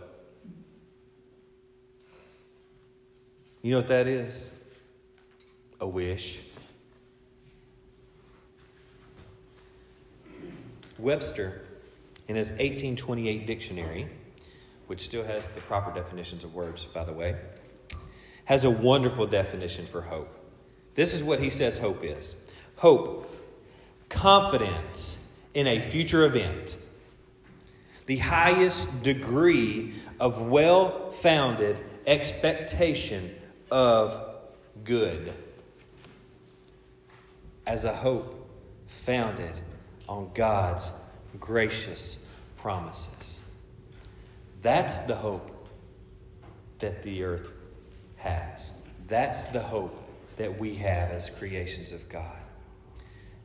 You 3.62 3.72
know 3.72 3.78
what 3.78 3.88
that 3.88 4.08
is? 4.08 4.52
A 5.80 5.88
wish. 5.88 6.40
Webster, 10.98 11.62
in 12.28 12.36
his 12.36 12.50
1828 12.50 13.46
dictionary, 13.46 14.08
which 14.88 15.02
still 15.02 15.24
has 15.26 15.50
the 15.50 15.62
proper 15.62 15.94
definitions 15.94 16.44
of 16.44 16.54
words, 16.54 16.86
by 16.86 17.04
the 17.04 17.14
way, 17.14 17.36
has 18.46 18.64
a 18.64 18.70
wonderful 18.70 19.28
definition 19.28 19.86
for 19.86 20.02
hope. 20.02 20.30
This 20.96 21.14
is 21.14 21.24
what 21.24 21.40
he 21.40 21.50
says 21.50 21.78
hope 21.78 22.04
is 22.04 22.36
hope, 22.78 23.30
confidence 24.10 25.28
in 25.54 25.68
a 25.68 25.80
future 25.80 26.26
event, 26.26 26.78
the 28.06 28.18
highest 28.18 29.04
degree 29.04 29.94
of 30.20 30.42
well 30.42 31.12
founded 31.12 31.80
expectation 32.06 33.36
of 33.70 34.20
good, 34.84 35.34
as 37.66 37.86
a 37.86 37.94
hope 37.94 38.50
founded 38.88 39.54
on 40.10 40.32
God's 40.34 40.92
gracious 41.40 42.18
promises. 42.58 43.40
That's 44.62 45.00
the 45.00 45.16
hope 45.16 45.70
that 46.80 47.04
the 47.04 47.24
earth 47.24 47.52
has. 48.18 48.72
That's 49.08 49.46
the 49.46 49.62
hope 49.62 49.98
that 50.38 50.60
we 50.60 50.76
have 50.76 51.12
as 51.12 51.30
creations 51.30 51.92
of 51.92 52.08
God. 52.10 52.26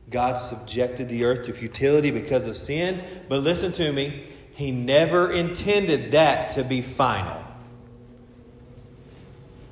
God 0.09 0.35
subjected 0.35 1.09
the 1.09 1.25
earth 1.25 1.45
to 1.47 1.53
futility 1.53 2.11
because 2.11 2.47
of 2.47 2.55
sin, 2.55 3.03
but 3.27 3.41
listen 3.41 3.71
to 3.73 3.91
me, 3.91 4.23
He 4.57 4.71
never 4.71 5.31
intended 5.31 6.13
that 6.13 6.49
to 6.49 6.63
be 6.63 6.81
final. 6.81 7.43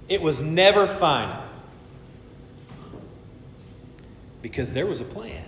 It 0.07 0.21
was 0.21 0.43
never 0.43 0.85
final 0.85 1.41
because 4.43 4.73
there 4.73 4.85
was 4.85 5.01
a 5.01 5.03
plan. 5.03 5.43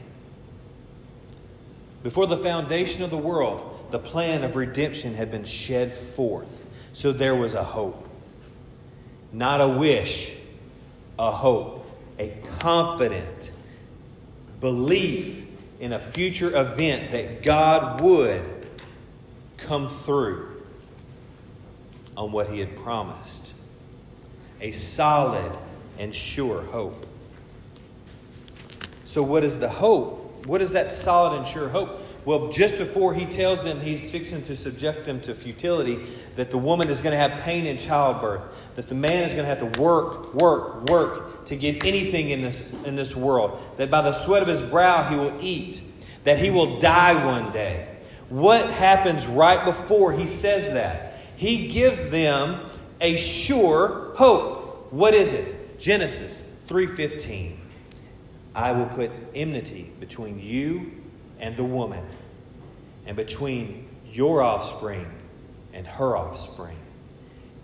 Before 2.02 2.26
the 2.26 2.38
foundation 2.38 3.04
of 3.04 3.12
the 3.12 3.18
world, 3.18 3.86
the 3.92 4.00
plan 4.00 4.44
of 4.44 4.56
redemption 4.56 5.14
had 5.14 5.30
been 5.30 5.44
shed 5.44 5.94
forth. 5.94 6.64
So 6.94 7.12
there 7.12 7.36
was 7.36 7.54
a 7.54 7.64
hope. 7.64 8.10
Not 9.32 9.62
a 9.62 9.68
wish, 9.68 10.34
a 11.20 11.30
hope, 11.30 11.88
a 12.18 12.30
confident 12.58 13.52
belief 14.60 15.46
in 15.80 15.94
a 15.94 16.00
future 16.00 16.60
event 16.60 17.12
that 17.12 17.44
God 17.44 18.02
would 18.02 18.57
come 19.58 19.90
through 19.90 20.64
on 22.16 22.32
what 22.32 22.50
He 22.50 22.60
had 22.60 22.76
promised. 22.78 23.54
A 24.62 24.72
solid 24.72 25.52
and 26.00 26.14
sure 26.14 26.64
hope. 26.64 27.06
So, 29.06 29.22
what 29.22 29.44
is 29.44 29.60
the 29.60 29.70
hope? 29.70 30.46
What 30.46 30.62
is 30.62 30.72
that 30.72 30.92
solid 30.92 31.38
and 31.38 31.48
sure 31.48 31.70
hope? 31.70 32.02
Well, 32.28 32.50
just 32.50 32.78
before 32.78 33.14
he 33.14 33.26
tells 33.26 33.64
them 33.64 33.80
he's 33.80 34.12
fixing 34.12 34.44
to 34.44 34.56
subject 34.58 35.06
them 35.06 35.22
to 35.22 35.34
futility, 35.34 36.06
that 36.36 36.52
the 36.52 36.58
woman 36.58 36.90
is 36.90 37.00
going 37.00 37.14
to 37.14 37.18
have 37.18 37.40
pain 37.40 37.66
in 37.66 37.78
childbirth, 37.78 38.44
that 38.76 38.90
the 38.90 38.96
man 38.96 39.24
is 39.24 39.32
going 39.32 39.46
to 39.46 39.50
have 39.50 39.72
to 39.72 39.80
work, 39.80 40.34
work, 40.34 40.90
work 40.90 41.46
to 41.46 41.56
get 41.56 41.86
anything 41.86 42.32
in 42.32 42.42
this, 42.42 42.70
in 42.84 42.98
this 42.98 43.16
world, 43.16 43.58
that 43.78 43.90
by 43.90 44.02
the 44.02 44.12
sweat 44.12 44.42
of 44.42 44.50
his 44.50 44.62
brow 44.62 45.10
he 45.10 45.16
will 45.16 45.34
eat, 45.40 45.82
that 46.26 46.38
he 46.38 46.50
will 46.50 46.80
die 46.80 47.26
one 47.26 47.50
day. 47.52 47.97
What 48.30 48.70
happens 48.70 49.26
right 49.26 49.64
before 49.64 50.12
he 50.12 50.28
says 50.28 50.74
that? 50.74 51.20
He 51.38 51.68
gives 51.70 52.10
them 52.10 52.60
a 53.00 53.16
sure 53.16 54.12
hope. 54.16 54.92
What 54.92 55.14
is 55.14 55.34
it? 55.34 55.80
Genesis 55.80 56.44
3:15. 56.68 57.58
I 58.56 58.72
will 58.72 58.88
put 58.88 59.12
enmity 59.36 59.92
between 60.00 60.40
you 60.40 60.92
and 61.40 61.56
the 61.56 61.64
woman, 61.64 62.04
and 63.06 63.16
between 63.16 63.88
your 64.12 64.42
offspring 64.42 65.06
and 65.74 65.86
her 65.86 66.18
offspring. 66.18 66.78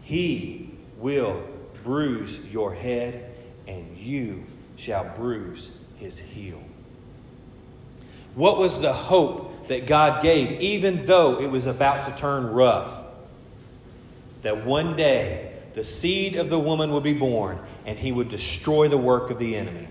He 0.04 0.70
will 1.00 1.42
bruise 1.84 2.38
your 2.52 2.74
head, 2.74 3.32
and 3.68 3.98
you 3.98 4.44
shall 4.76 5.06
bruise 5.16 5.72
his 5.98 6.20
heel. 6.20 6.62
What 8.36 8.58
was 8.58 8.80
the 8.80 8.94
hope 8.94 9.53
that 9.67 9.88
God 9.88 10.21
gave, 10.21 10.60
even 10.62 11.06
though 11.06 11.39
it 11.39 11.47
was 11.47 11.65
about 11.65 12.06
to 12.06 12.12
turn 12.12 12.47
rough? 12.47 12.91
That 14.41 14.65
one 14.65 14.95
day 14.95 15.54
the 15.73 15.84
seed 15.84 16.36
of 16.36 16.49
the 16.49 16.60
woman 16.60 16.91
would 16.91 17.04
be 17.04 17.13
born, 17.13 17.60
and 17.86 17.97
he 17.97 18.12
would 18.12 18.30
destroy 18.30 18.88
the 18.88 18.97
work 18.97 19.30
of 19.30 19.39
the 19.39 19.56
enemy 19.56 19.88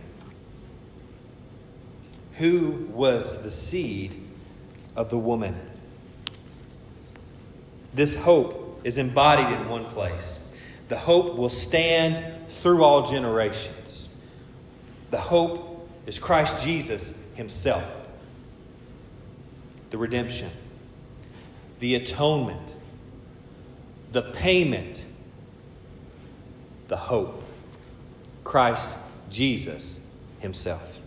who 2.38 2.88
was 2.92 3.42
the 3.42 3.50
seed 3.50 4.20
of 4.96 5.11
the 5.11 5.18
woman. 5.18 5.54
This 7.94 8.14
hope 8.14 8.80
is 8.85 8.98
embodied 8.98 9.48
in 9.61 9.68
one 9.68 9.85
place. 9.85 10.48
The 10.88 10.96
hope 10.96 11.37
will 11.37 11.50
stand 11.50 12.24
through 12.48 12.82
all 12.82 13.06
generations. 13.06 14.08
The 15.11 15.18
hope 15.18 15.88
is 16.06 16.18
Christ 16.18 16.64
Jesus 16.64 17.18
Himself. 17.35 17.85
The 19.92 19.98
redemption, 19.98 20.50
the 21.78 21.96
atonement, 21.96 22.76
the 24.11 24.22
payment, 24.22 25.05
the 26.88 26.96
hope. 26.96 27.44
Christ 28.42 28.96
Jesus 29.28 30.00
Himself. 30.40 30.98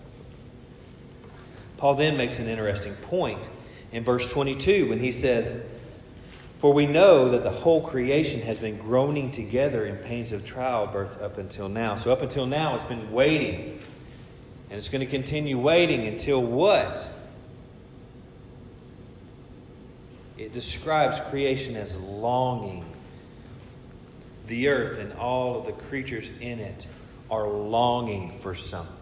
Paul 1.78 1.96
then 1.96 2.16
makes 2.16 2.38
an 2.38 2.48
interesting 2.48 2.94
point 2.94 3.42
in 3.92 4.04
verse 4.04 4.32
22 4.32 4.90
when 4.90 5.00
he 5.00 5.12
says, 5.12 5.66
For 6.60 6.72
we 6.72 6.86
know 6.86 7.32
that 7.32 7.42
the 7.42 7.50
whole 7.50 7.82
creation 7.82 8.42
has 8.42 8.60
been 8.60 8.78
groaning 8.78 9.32
together 9.32 9.86
in 9.86 9.98
pains 9.98 10.32
of 10.32 10.46
childbirth 10.46 11.20
up 11.24 11.40
until 11.40 11.70
now. 11.70 11.96
So, 11.96 12.12
up 12.12 12.22
until 12.22 12.46
now, 12.46 12.76
it's 12.76 12.86
been 12.86 13.12
waiting. 13.12 13.80
And 14.70 14.78
it's 14.78 14.90
going 14.90 15.02
to 15.02 15.12
continue 15.12 15.58
waiting 15.58 16.06
until 16.06 16.40
what? 16.40 17.10
It 20.38 20.54
describes 20.54 21.20
creation 21.20 21.76
as 21.76 21.96
longing. 21.96 22.86
The 24.48 24.68
earth 24.68 25.00
and 25.00 25.14
all 25.14 25.60
of 25.60 25.66
the 25.66 25.72
creatures 25.72 26.30
in 26.40 26.60
it 26.60 26.88
are 27.32 27.48
longing 27.48 28.38
for 28.40 28.54
something. 28.54 28.96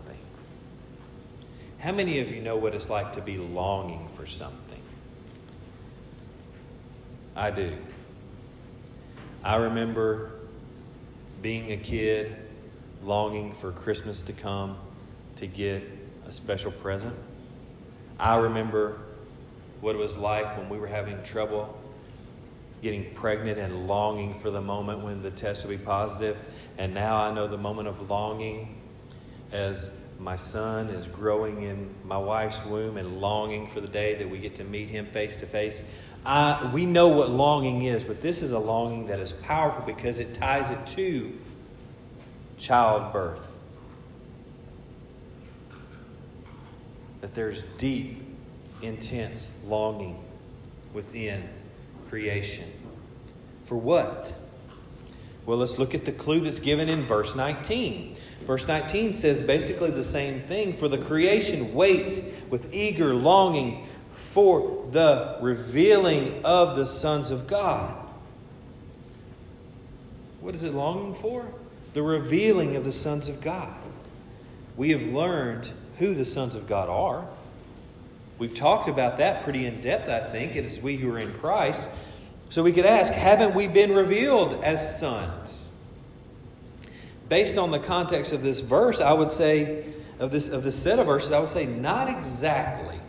How 1.80 1.92
many 1.92 2.20
of 2.20 2.32
you 2.32 2.42
know 2.42 2.56
what 2.56 2.76
it's 2.76 2.90
like 2.90 3.14
to 3.14 3.22
be 3.22 3.38
longing 3.38 4.08
for 4.14 4.26
something? 4.26 4.82
I 7.36 7.52
do. 7.52 7.76
I 9.44 9.56
remember 9.56 10.32
being 11.42 11.74
a 11.74 11.78
kid 11.78 12.34
longing 13.04 13.52
for 13.52 13.72
Christmas 13.72 14.22
to 14.22 14.34
come 14.34 14.78
to 15.38 15.48
get 15.48 15.84
a 16.26 16.32
special 16.32 16.72
present. 16.72 17.16
I 18.18 18.38
remember 18.38 19.02
what 19.84 19.96
it 19.96 20.00
was 20.00 20.18
like 20.18 20.58
when 20.58 20.70
we 20.70 20.80
were 20.80 20.88
having 20.88 21.22
trouble 21.24 21.78
getting 22.82 23.14
pregnant 23.14 23.58
and 23.58 23.88
longing 23.88 24.34
for 24.34 24.50
the 24.50 24.62
moment 24.62 25.02
when 25.02 25.22
the 25.22 25.32
test 25.32 25.66
would 25.66 25.78
be 25.78 25.86
positive. 25.86 26.38
And 26.78 26.94
now 26.94 27.18
I 27.18 27.34
know 27.34 27.48
the 27.48 27.58
moment 27.58 27.88
of 27.88 28.10
longing 28.10 28.82
as 29.52 29.92
my 30.20 30.36
son 30.36 30.88
is 30.90 31.08
growing 31.08 31.64
in 31.64 31.90
my 32.06 32.18
wife's 32.18 32.64
womb 32.66 32.98
and 32.98 33.22
longing 33.22 33.68
for 33.68 33.82
the 33.82 33.88
day 33.88 34.16
that 34.16 34.30
we 34.30 34.38
get 34.38 34.56
to 34.56 34.64
meet 34.64 34.90
him 34.90 35.06
face 35.06 35.38
to 35.38 35.46
face. 35.46 35.84
We 36.74 36.86
know 36.86 37.10
what 37.10 37.30
longing 37.30 37.84
is, 37.84 38.04
but 38.04 38.22
this 38.22 38.42
is 38.42 38.52
a 38.52 38.60
longing 38.60 39.08
that 39.08 39.20
is 39.20 39.34
powerful 39.34 39.84
because 39.86 40.20
it 40.20 40.34
ties 40.34 40.72
it 40.72 40.86
to 40.88 41.38
childbirth. 42.58 43.46
That 47.22 47.34
there's 47.34 47.64
deep, 47.78 48.23
intense 48.84 49.50
longing 49.66 50.24
within 50.94 51.44
creation. 52.10 52.72
For 53.66 53.76
what? 53.76 54.36
Well, 55.46 55.58
let's 55.58 55.78
look 55.78 55.96
at 55.96 56.06
the 56.06 56.12
clue 56.12 56.42
that's 56.42 56.60
given 56.60 56.90
in 56.90 57.06
verse 57.06 57.36
19. 57.36 58.16
Verse 58.46 58.68
19 58.68 59.14
says 59.14 59.42
basically 59.42 59.92
the 59.92 60.04
same 60.04 60.42
thing. 60.42 60.74
For 60.74 60.88
the 60.88 60.98
creation 60.98 61.74
waits 61.74 62.22
with 62.50 62.74
eager 62.74 63.14
longing 63.14 63.88
for 64.12 64.86
the 64.92 65.38
revealing 65.42 66.44
of 66.46 66.76
the 66.76 66.86
sons 66.86 67.32
of 67.32 67.48
God. 67.48 67.94
What 70.40 70.56
is 70.56 70.64
it 70.64 70.74
longing 70.74 71.16
for? 71.16 71.46
The 71.94 72.02
revealing 72.02 72.76
of 72.76 72.84
the 72.84 72.92
sons 72.92 73.30
of 73.30 73.42
God. 73.42 73.74
We 74.76 74.92
have 74.92 75.04
learned 75.04 75.72
who 76.00 76.14
the 76.14 76.26
sons 76.26 76.56
of 76.56 76.68
God 76.68 76.90
are. 76.90 77.26
We've 78.44 78.54
talked 78.54 78.90
about 78.90 79.18
that 79.18 79.44
pretty 79.44 79.66
in 79.66 79.80
depth, 79.80 80.10
I 80.10 80.20
think. 80.20 80.58
It 80.58 80.66
is 80.66 80.78
we 80.78 80.98
who 80.98 81.10
are 81.14 81.18
in 81.18 81.32
Christ. 81.36 81.90
So 82.50 82.62
we 82.62 82.74
could 82.74 82.86
ask, 82.86 83.14
haven't 83.14 83.56
we 83.56 83.68
been 83.68 83.96
revealed 83.96 84.62
as 84.64 85.00
sons? 85.00 85.72
based 87.30 87.58
on 87.58 87.72
the 87.72 87.80
context 87.80 88.32
of 88.32 88.44
this 88.44 88.60
verse, 88.60 89.02
I 89.02 89.12
would 89.12 89.32
say, 89.32 89.86
of 90.20 90.30
this, 90.30 90.50
of 90.50 90.62
this 90.62 90.78
set 90.78 91.00
of 91.00 91.08
verses, 91.08 91.32
I 91.32 91.40
would 91.40 91.50
say 91.50 91.66
not 91.66 92.08
exactly. 92.08 93.00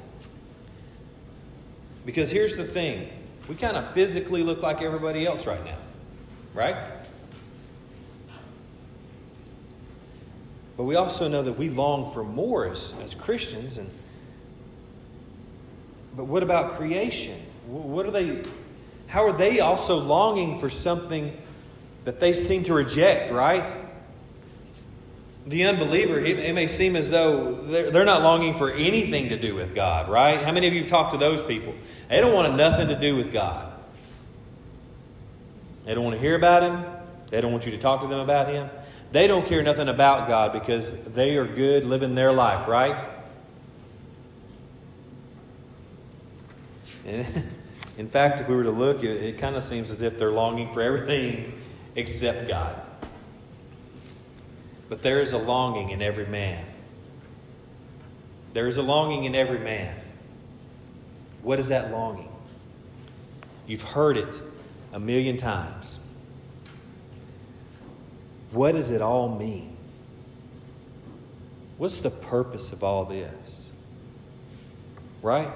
Because 2.07 2.31
here's 2.31 2.57
the 2.57 2.65
thing 2.65 3.11
We 3.49 3.55
kind 3.55 3.77
of 3.77 3.87
physically 3.91 4.43
look 4.43 4.63
like 4.63 4.81
everybody 4.81 5.27
else 5.27 5.47
right 5.47 5.63
now, 5.63 5.77
right? 6.55 6.77
But 10.79 10.85
we 10.85 10.97
also 10.97 11.29
know 11.29 11.43
that 11.43 11.59
we 11.59 11.69
long 11.69 12.11
for 12.11 12.25
more 12.25 12.67
as, 12.67 12.95
as 13.03 13.15
Christians. 13.15 13.77
And, 13.77 13.91
but 16.17 16.25
what 16.25 16.43
about 16.43 16.73
creation? 16.73 17.41
What 17.67 18.07
are 18.07 18.11
they, 18.11 18.43
how 19.07 19.27
are 19.27 19.33
they 19.33 19.61
also 19.61 19.97
longing 19.97 20.59
for 20.59 20.71
something 20.71 21.37
that 22.05 22.21
they 22.21 22.33
seem 22.33 22.65
to 22.65 22.75
reject, 22.75 23.31
right? 23.31 23.65
The 25.47 25.65
unbeliever, 25.65 26.19
it 26.19 26.55
may 26.55 26.67
seem 26.67 26.97
as 26.97 27.11
though 27.11 27.55
they're 27.67 28.05
not 28.05 28.23
longing 28.23 28.55
for 28.55 28.71
anything 28.71 29.29
to 29.29 29.39
do 29.39 29.55
with 29.55 29.75
God, 29.75 30.09
right? 30.09 30.43
How 30.43 30.53
many 30.53 30.67
of 30.67 30.73
you 30.73 30.81
have 30.81 30.89
talked 30.89 31.13
to 31.13 31.19
those 31.19 31.43
people? 31.43 31.75
They 32.09 32.21
don't 32.21 32.33
want 32.33 32.55
nothing 32.57 32.89
to 32.89 32.99
do 32.99 33.15
with 33.17 33.33
God. 33.33 33.73
They 35.85 35.95
don't 35.95 36.05
want 36.05 36.17
to 36.17 36.21
hear 36.21 36.35
about 36.35 36.63
Him. 36.63 36.85
They 37.29 37.41
don't 37.41 37.53
want 37.53 37.67
you 37.67 37.73
to 37.73 37.79
talk 37.79 38.01
to 38.01 38.07
them 38.07 38.21
about 38.21 38.49
Him. 38.49 38.71
They 39.13 39.27
don't 39.27 39.47
care 39.47 39.63
nothing 39.63 39.89
about 39.89 40.29
God 40.29 40.53
because 40.53 40.95
they 41.05 41.37
are 41.37 41.47
good 41.47 41.85
living 41.85 42.15
their 42.15 42.33
life, 42.33 42.67
right? 42.67 43.14
And 47.07 47.27
in 47.99 48.09
fact, 48.09 48.41
if 48.41 48.49
we 48.49 48.57
were 48.57 48.65
to 48.65 48.71
look, 48.71 49.03
it, 49.03 49.23
it 49.23 49.39
kind 49.39 49.57
of 49.57 49.65
seems 49.65 49.91
as 49.91 50.03
if 50.03 50.19
they're 50.19 50.33
longing 50.33 50.73
for 50.73 50.81
everything 50.81 51.61
except 51.97 52.49
God. 52.49 52.81
But 54.89 55.03
there 55.03 55.21
is 55.21 55.33
a 55.33 55.39
longing 55.39 55.91
in 55.91 56.03
every 56.03 56.27
man. 56.27 56.65
There 58.53 58.67
is 58.67 58.77
a 58.77 58.83
longing 58.83 59.25
in 59.25 59.35
every 59.35 59.59
man. 59.59 59.95
What 61.43 61.59
is 61.59 61.69
that 61.69 61.91
longing? 61.91 62.29
You've 63.67 63.83
heard 63.83 64.17
it 64.17 64.41
a 64.93 65.01
million 65.01 65.37
times. 65.37 65.99
What 68.53 68.73
does 68.73 68.91
it 68.91 69.03
all 69.03 69.37
mean? 69.37 69.77
What's 71.77 72.01
the 72.01 72.11
purpose 72.11 72.73
of 72.73 72.85
all 72.85 73.05
this? 73.05 73.73
Right? 75.23 75.51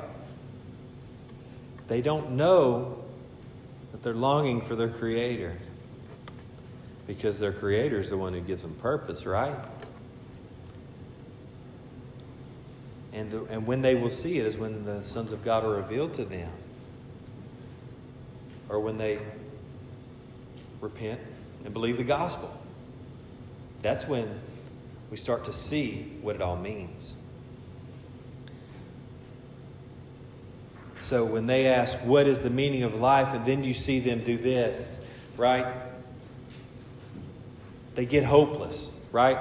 They 1.89 2.03
don't 2.03 2.33
know 2.33 3.03
that 3.93 4.03
they're 4.03 4.15
longing 4.15 4.61
for 4.61 4.77
their 4.77 4.91
Creator 4.91 5.57
because 7.07 7.41
their 7.41 7.53
Creator 7.53 7.99
is 7.99 8.11
the 8.11 8.19
one 8.19 8.35
who 8.35 8.41
gives 8.41 8.63
them 8.63 8.75
purpose, 8.75 9.25
right? 9.25 9.57
And, 13.15 13.31
the, 13.31 13.45
and 13.47 13.67
when 13.67 13.81
they 13.81 13.95
will 13.95 14.11
see 14.11 14.39
it 14.39 14.47
is 14.47 14.59
when 14.59 14.85
the 14.85 15.03
sons 15.03 15.33
of 15.33 15.43
God 15.43 15.65
are 15.65 15.71
revealed 15.71 16.15
to 16.15 16.25
them. 16.25 16.51
Or 18.69 18.81
when 18.81 18.99
they 18.99 19.19
repent 20.83 21.21
and 21.65 21.73
believe 21.73 21.97
the 21.97 22.05
gospel. 22.05 22.55
That's 23.81 24.07
when 24.07 24.29
we 25.11 25.17
start 25.17 25.47
to 25.47 25.53
see 25.55 26.19
what 26.21 26.37
it 26.37 26.43
all 26.43 26.57
means. 26.57 27.15
So 31.09 31.25
when 31.25 31.47
they 31.47 31.69
ask, 31.69 31.97
What 32.01 32.27
is 32.27 32.43
the 32.43 32.51
meaning 32.51 32.83
of 32.83 32.95
life? 32.95 33.33
and 33.33 33.47
then 33.47 33.65
you 33.65 33.73
see 33.73 33.99
them 33.99 34.23
do 34.25 34.37
this, 34.37 35.01
right? 35.39 35.67
They 37.95 38.05
get 38.05 38.25
hopeless, 38.25 38.93
right? 39.11 39.39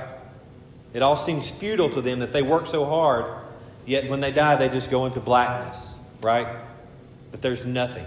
It 0.93 1.01
all 1.01 1.17
seems 1.17 1.51
futile 1.51 1.89
to 1.89 2.01
them 2.01 2.19
that 2.19 2.31
they 2.31 2.41
work 2.41 2.67
so 2.67 2.85
hard, 2.85 3.25
yet 3.85 4.09
when 4.09 4.21
they 4.21 4.31
die, 4.31 4.55
they 4.55 4.69
just 4.69 4.89
go 4.89 5.07
into 5.07 5.19
blackness, 5.19 5.99
right? 6.21 6.47
But 7.31 7.41
there's 7.41 7.65
nothing. 7.65 8.05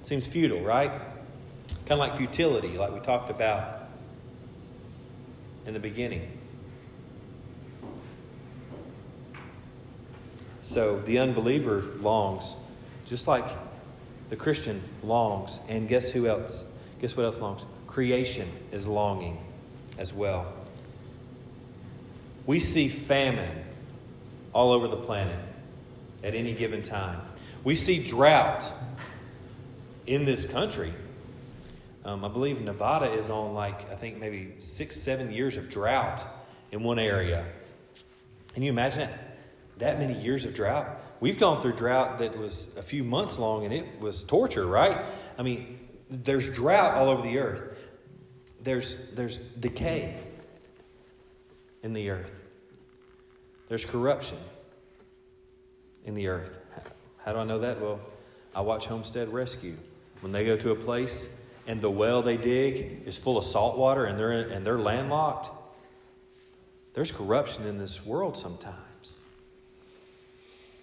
It 0.00 0.06
seems 0.06 0.26
futile, 0.26 0.62
right? 0.62 0.90
Kind 0.90 1.90
of 1.90 1.98
like 1.98 2.16
futility, 2.16 2.78
like 2.78 2.94
we 2.94 3.00
talked 3.00 3.28
about 3.28 3.90
in 5.66 5.74
the 5.74 5.80
beginning. 5.80 6.26
So 10.62 11.00
the 11.00 11.18
unbeliever 11.18 11.84
longs, 12.00 12.56
just 13.04 13.28
like 13.28 13.44
the 14.30 14.36
Christian 14.36 14.82
longs. 15.02 15.60
And 15.68 15.88
guess 15.88 16.08
who 16.10 16.26
else? 16.26 16.64
Guess 17.00 17.16
what 17.16 17.24
else 17.24 17.40
longs? 17.40 17.66
Creation 17.86 18.48
is 18.70 18.86
longing 18.86 19.38
as 19.98 20.14
well. 20.14 20.52
We 22.46 22.58
see 22.58 22.88
famine 22.88 23.64
all 24.52 24.72
over 24.72 24.88
the 24.88 24.96
planet 24.96 25.38
at 26.24 26.34
any 26.34 26.54
given 26.54 26.82
time. 26.82 27.20
We 27.64 27.76
see 27.76 28.02
drought 28.02 28.72
in 30.06 30.24
this 30.24 30.46
country 30.46 30.92
um, 32.04 32.24
I 32.24 32.28
believe 32.28 32.60
Nevada 32.60 33.12
is 33.12 33.30
on 33.30 33.54
like, 33.54 33.90
I 33.90 33.94
think 33.94 34.18
maybe 34.18 34.54
six, 34.58 34.96
seven 34.96 35.30
years 35.30 35.56
of 35.56 35.68
drought 35.68 36.24
in 36.72 36.82
one 36.82 36.98
area. 36.98 37.44
Can 38.54 38.64
you 38.64 38.72
imagine 38.72 39.00
that? 39.00 39.21
That 39.78 39.98
many 39.98 40.14
years 40.14 40.44
of 40.44 40.54
drought? 40.54 41.00
We've 41.20 41.38
gone 41.38 41.60
through 41.60 41.74
drought 41.74 42.18
that 42.18 42.36
was 42.36 42.76
a 42.76 42.82
few 42.82 43.04
months 43.04 43.38
long 43.38 43.64
and 43.64 43.72
it 43.72 44.00
was 44.00 44.24
torture, 44.24 44.66
right? 44.66 44.98
I 45.38 45.42
mean, 45.42 45.78
there's 46.10 46.48
drought 46.48 46.94
all 46.94 47.08
over 47.08 47.22
the 47.22 47.38
earth. 47.38 47.78
There's, 48.62 48.96
there's 49.14 49.38
decay 49.38 50.16
in 51.82 51.92
the 51.92 52.10
earth. 52.10 52.30
There's 53.68 53.84
corruption 53.84 54.38
in 56.04 56.14
the 56.14 56.28
earth. 56.28 56.58
How 57.24 57.32
do 57.32 57.38
I 57.38 57.44
know 57.44 57.60
that? 57.60 57.80
Well, 57.80 58.00
I 58.54 58.60
watch 58.60 58.86
Homestead 58.86 59.32
Rescue. 59.32 59.76
When 60.20 60.32
they 60.32 60.44
go 60.44 60.56
to 60.56 60.70
a 60.70 60.74
place 60.74 61.28
and 61.66 61.80
the 61.80 61.90
well 61.90 62.22
they 62.22 62.36
dig 62.36 63.02
is 63.06 63.18
full 63.18 63.38
of 63.38 63.44
salt 63.44 63.78
water 63.78 64.04
and 64.04 64.18
they're, 64.18 64.32
and 64.32 64.66
they're 64.66 64.78
landlocked, 64.78 65.50
there's 66.94 67.10
corruption 67.10 67.66
in 67.66 67.78
this 67.78 68.04
world 68.04 68.36
sometimes. 68.36 68.76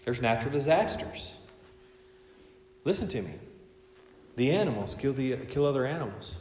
There's 0.06 0.22
natural 0.22 0.52
disasters. 0.52 1.34
Listen 2.84 3.08
to 3.10 3.22
me. 3.22 3.34
The 4.36 4.52
animals 4.52 4.96
kill, 4.96 5.14
the, 5.14 5.36
kill 5.36 5.66
other 5.66 5.86
animals. 5.86 6.38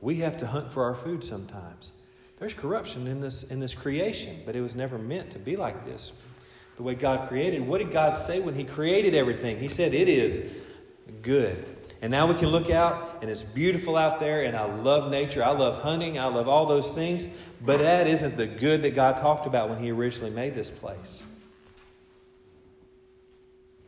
We 0.00 0.16
have 0.16 0.36
to 0.38 0.46
hunt 0.46 0.70
for 0.70 0.84
our 0.84 0.94
food 0.94 1.24
sometimes. 1.24 1.92
There's 2.38 2.54
corruption 2.54 3.06
in 3.06 3.20
this, 3.20 3.44
in 3.44 3.60
this 3.60 3.74
creation, 3.74 4.42
but 4.44 4.54
it 4.54 4.60
was 4.60 4.74
never 4.74 4.98
meant 4.98 5.30
to 5.30 5.38
be 5.38 5.56
like 5.56 5.86
this. 5.86 6.12
The 6.76 6.82
way 6.82 6.94
God 6.94 7.28
created. 7.28 7.66
What 7.66 7.78
did 7.78 7.92
God 7.92 8.14
say 8.14 8.40
when 8.40 8.54
He 8.54 8.64
created 8.64 9.14
everything? 9.14 9.58
He 9.58 9.68
said, 9.68 9.94
It 9.94 10.08
is 10.08 10.42
good. 11.22 11.64
And 12.02 12.10
now 12.10 12.26
we 12.26 12.34
can 12.34 12.48
look 12.48 12.70
out 12.70 13.20
and 13.22 13.30
it's 13.30 13.42
beautiful 13.42 13.96
out 13.96 14.20
there, 14.20 14.42
and 14.42 14.54
I 14.54 14.66
love 14.66 15.10
nature. 15.10 15.42
I 15.42 15.50
love 15.50 15.82
hunting. 15.82 16.18
I 16.18 16.26
love 16.26 16.46
all 16.46 16.66
those 16.66 16.92
things. 16.92 17.26
But 17.64 17.78
that 17.78 18.06
isn't 18.06 18.36
the 18.36 18.46
good 18.46 18.82
that 18.82 18.94
God 18.94 19.16
talked 19.16 19.46
about 19.46 19.70
when 19.70 19.78
He 19.78 19.90
originally 19.90 20.30
made 20.30 20.54
this 20.54 20.70
place. 20.70 21.24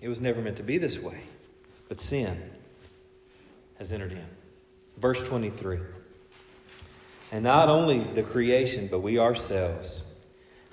It 0.00 0.08
was 0.08 0.20
never 0.20 0.40
meant 0.40 0.56
to 0.58 0.62
be 0.62 0.78
this 0.78 0.98
way. 1.00 1.20
But 1.88 2.00
sin 2.00 2.50
has 3.78 3.92
entered 3.92 4.12
in. 4.12 4.26
Verse 4.98 5.22
23. 5.22 5.78
And 7.32 7.44
not 7.44 7.68
only 7.68 8.00
the 8.00 8.22
creation, 8.22 8.88
but 8.90 9.00
we 9.00 9.18
ourselves, 9.18 10.12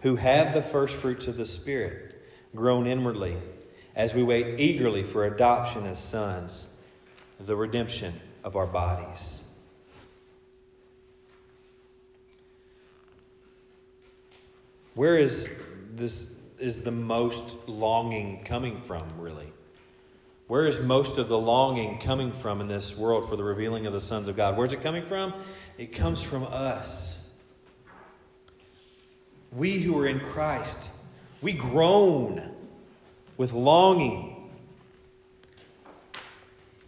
who 0.02 0.16
have 0.16 0.54
the 0.54 0.62
first 0.62 0.96
fruits 0.96 1.28
of 1.28 1.38
the 1.38 1.46
Spirit, 1.46 2.22
groan 2.56 2.88
inwardly 2.88 3.38
as 3.96 4.14
we 4.14 4.24
wait 4.24 4.60
eagerly 4.60 5.04
for 5.04 5.26
adoption 5.26 5.86
as 5.86 6.00
sons 6.00 6.68
the 7.40 7.56
redemption 7.56 8.14
of 8.44 8.56
our 8.56 8.68
bodies. 8.68 9.44
Where 14.94 15.18
is 15.18 15.50
this 15.94 16.35
is 16.60 16.82
the 16.82 16.91
most 16.91 17.56
longing 17.68 18.44
coming 18.44 18.80
from, 18.80 19.04
really? 19.18 19.52
Where 20.48 20.68
is 20.68 20.80
most 20.80 21.18
of 21.18 21.28
the 21.28 21.38
longing 21.38 22.00
coming 22.00 22.32
from 22.32 22.62
in 22.62 22.68
this 22.68 22.96
world 22.96 23.28
for 23.28 23.36
the 23.36 23.44
revealing 23.44 23.88
of 23.88 23.94
the 23.94 24.00
sons 24.00 24.28
of 24.28 24.36
God? 24.36 24.58
Where's 24.58 24.74
it 24.74 24.84
coming 24.84 25.04
from? 25.04 25.34
It 25.78 25.94
comes 25.94 26.22
from 26.22 26.44
us. 26.44 27.28
We 29.52 29.80
who 29.80 29.98
are 30.00 30.08
in 30.08 30.20
Christ, 30.20 30.91
we 31.41 31.54
groan 31.54 32.52
with 33.38 33.54
longing 33.54 34.36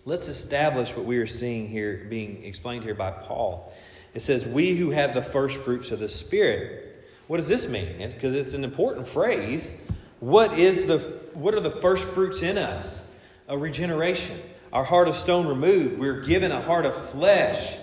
Let's 0.08 0.30
establish 0.30 0.96
what 0.96 1.06
we 1.06 1.18
are 1.18 1.28
seeing 1.28 1.68
here, 1.68 2.08
being 2.10 2.46
explained 2.46 2.86
here 2.86 2.96
by 2.96 3.12
Paul. 3.12 3.74
It 4.14 4.22
says, 4.22 4.46
We 4.46 4.74
who 4.74 4.92
have 4.92 5.14
the 5.14 5.22
first 5.22 5.62
fruits 5.62 5.92
of 5.92 6.00
the 6.00 6.08
Spirit. 6.08 6.87
What 7.28 7.38
does 7.38 7.48
this 7.48 7.68
mean? 7.68 7.98
Because 7.98 8.34
it's, 8.34 8.48
it's 8.48 8.54
an 8.54 8.64
important 8.64 9.08
phrase. 9.08 9.80
What, 10.20 10.58
is 10.58 10.86
the, 10.86 11.00
what 11.34 11.54
are 11.54 11.60
the 11.60 11.72
first 11.72 12.08
fruits 12.08 12.42
in 12.42 12.58
us? 12.58 13.12
A 13.48 13.58
regeneration. 13.58 14.42
Our 14.74 14.84
heart 14.84 15.08
of 15.08 15.16
stone 15.16 15.48
removed. 15.48 16.00
We're 16.00 16.22
given 16.22 16.52
a 16.52 16.62
heart 16.62 16.86
of 16.86 16.96
flesh. 16.96 17.76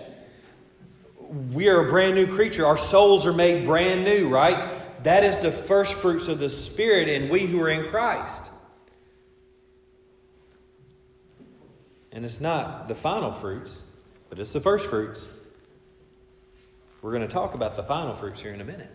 We 1.53 1.69
are 1.69 1.87
a 1.87 1.91
brand 1.91 2.15
new 2.15 2.27
creature. 2.27 2.67
Our 2.67 2.77
souls 2.77 3.27
are 3.27 3.33
made 3.33 3.67
brand 3.67 4.05
new, 4.05 4.29
right? 4.29 5.05
That 5.05 5.25
is 5.25 5.39
the 5.39 5.53
first 5.53 5.95
fruits 5.95 6.29
of 6.29 6.39
the 6.39 6.49
Spirit 6.49 7.09
in 7.09 7.29
we 7.29 7.47
who 7.47 7.61
are 7.61 7.71
in 7.71 7.89
Christ. 7.89 8.51
And 12.13 12.25
it's 12.25 12.41
not 12.41 12.89
the 12.89 12.95
final 12.95 13.33
fruits, 13.33 13.83
but 14.31 14.39
it's 14.39 14.53
the 14.53 14.61
first 14.61 14.89
fruits. 14.89 15.29
We're 17.03 17.11
going 17.11 17.27
to 17.27 17.29
talk 17.29 17.55
about 17.55 17.77
the 17.77 17.83
final 17.83 18.15
fruits 18.15 18.41
here 18.41 18.53
in 18.53 18.61
a 18.61 18.65
minute. 18.65 18.91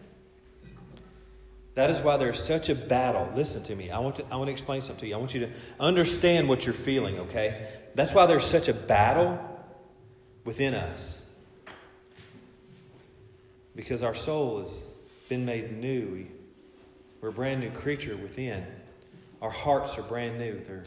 That 1.75 1.89
is 1.89 2.01
why 2.01 2.17
there's 2.17 2.41
such 2.43 2.69
a 2.69 2.75
battle. 2.75 3.31
Listen 3.35 3.63
to 3.63 3.75
me. 3.75 3.89
I 3.89 3.99
want 3.99 4.17
to, 4.17 4.25
I 4.31 4.35
want 4.35 4.47
to 4.47 4.51
explain 4.51 4.81
something 4.81 5.01
to 5.01 5.07
you. 5.07 5.15
I 5.15 5.17
want 5.17 5.33
you 5.33 5.41
to 5.41 5.49
understand 5.79 6.49
what 6.49 6.65
you're 6.65 6.73
feeling, 6.73 7.19
okay? 7.19 7.69
That's 7.95 8.13
why 8.13 8.25
there's 8.25 8.43
such 8.43 8.67
a 8.67 8.73
battle 8.73 9.39
within 10.43 10.73
us. 10.73 11.25
Because 13.75 14.03
our 14.03 14.15
soul 14.15 14.59
has 14.59 14.83
been 15.29 15.45
made 15.45 15.77
new. 15.77 16.25
We're 17.21 17.29
a 17.29 17.33
brand 17.33 17.61
new 17.61 17.71
creature 17.71 18.17
within. 18.17 18.65
Our 19.41 19.51
hearts 19.51 19.97
are 19.97 20.01
brand 20.01 20.37
new. 20.37 20.59
They're, 20.59 20.85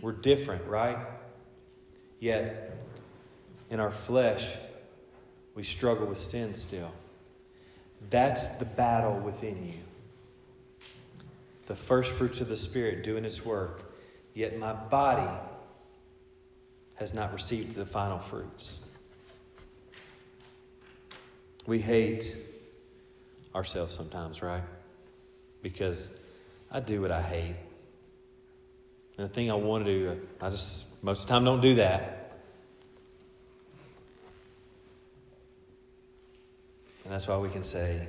we're 0.00 0.12
different, 0.12 0.64
right? 0.66 0.98
Yet, 2.20 2.70
in 3.70 3.80
our 3.80 3.90
flesh, 3.90 4.56
we 5.54 5.62
struggle 5.62 6.06
with 6.06 6.18
sin 6.18 6.54
still. 6.54 6.92
That's 8.10 8.48
the 8.48 8.64
battle 8.64 9.18
within 9.18 9.66
you. 9.66 9.80
The 11.66 11.74
first 11.74 12.12
fruits 12.12 12.40
of 12.40 12.48
the 12.48 12.56
Spirit 12.56 13.02
doing 13.02 13.24
its 13.24 13.44
work, 13.44 13.92
yet 14.34 14.58
my 14.58 14.72
body 14.72 15.28
has 16.94 17.12
not 17.12 17.32
received 17.32 17.74
the 17.74 17.84
final 17.84 18.18
fruits. 18.18 18.78
We 21.66 21.80
hate 21.80 22.36
ourselves 23.54 23.94
sometimes, 23.94 24.42
right? 24.42 24.62
Because 25.62 26.08
I 26.70 26.80
do 26.80 27.02
what 27.02 27.10
I 27.10 27.22
hate. 27.22 27.56
And 29.18 29.28
the 29.28 29.32
thing 29.32 29.50
I 29.50 29.54
want 29.54 29.84
to 29.84 29.92
do, 29.92 30.20
I 30.40 30.50
just 30.50 31.02
most 31.02 31.22
of 31.22 31.26
the 31.26 31.32
time 31.32 31.44
don't 31.44 31.60
do 31.60 31.76
that. 31.76 32.25
That's 37.16 37.28
why 37.28 37.38
we 37.38 37.48
can 37.48 37.64
say, 37.64 38.06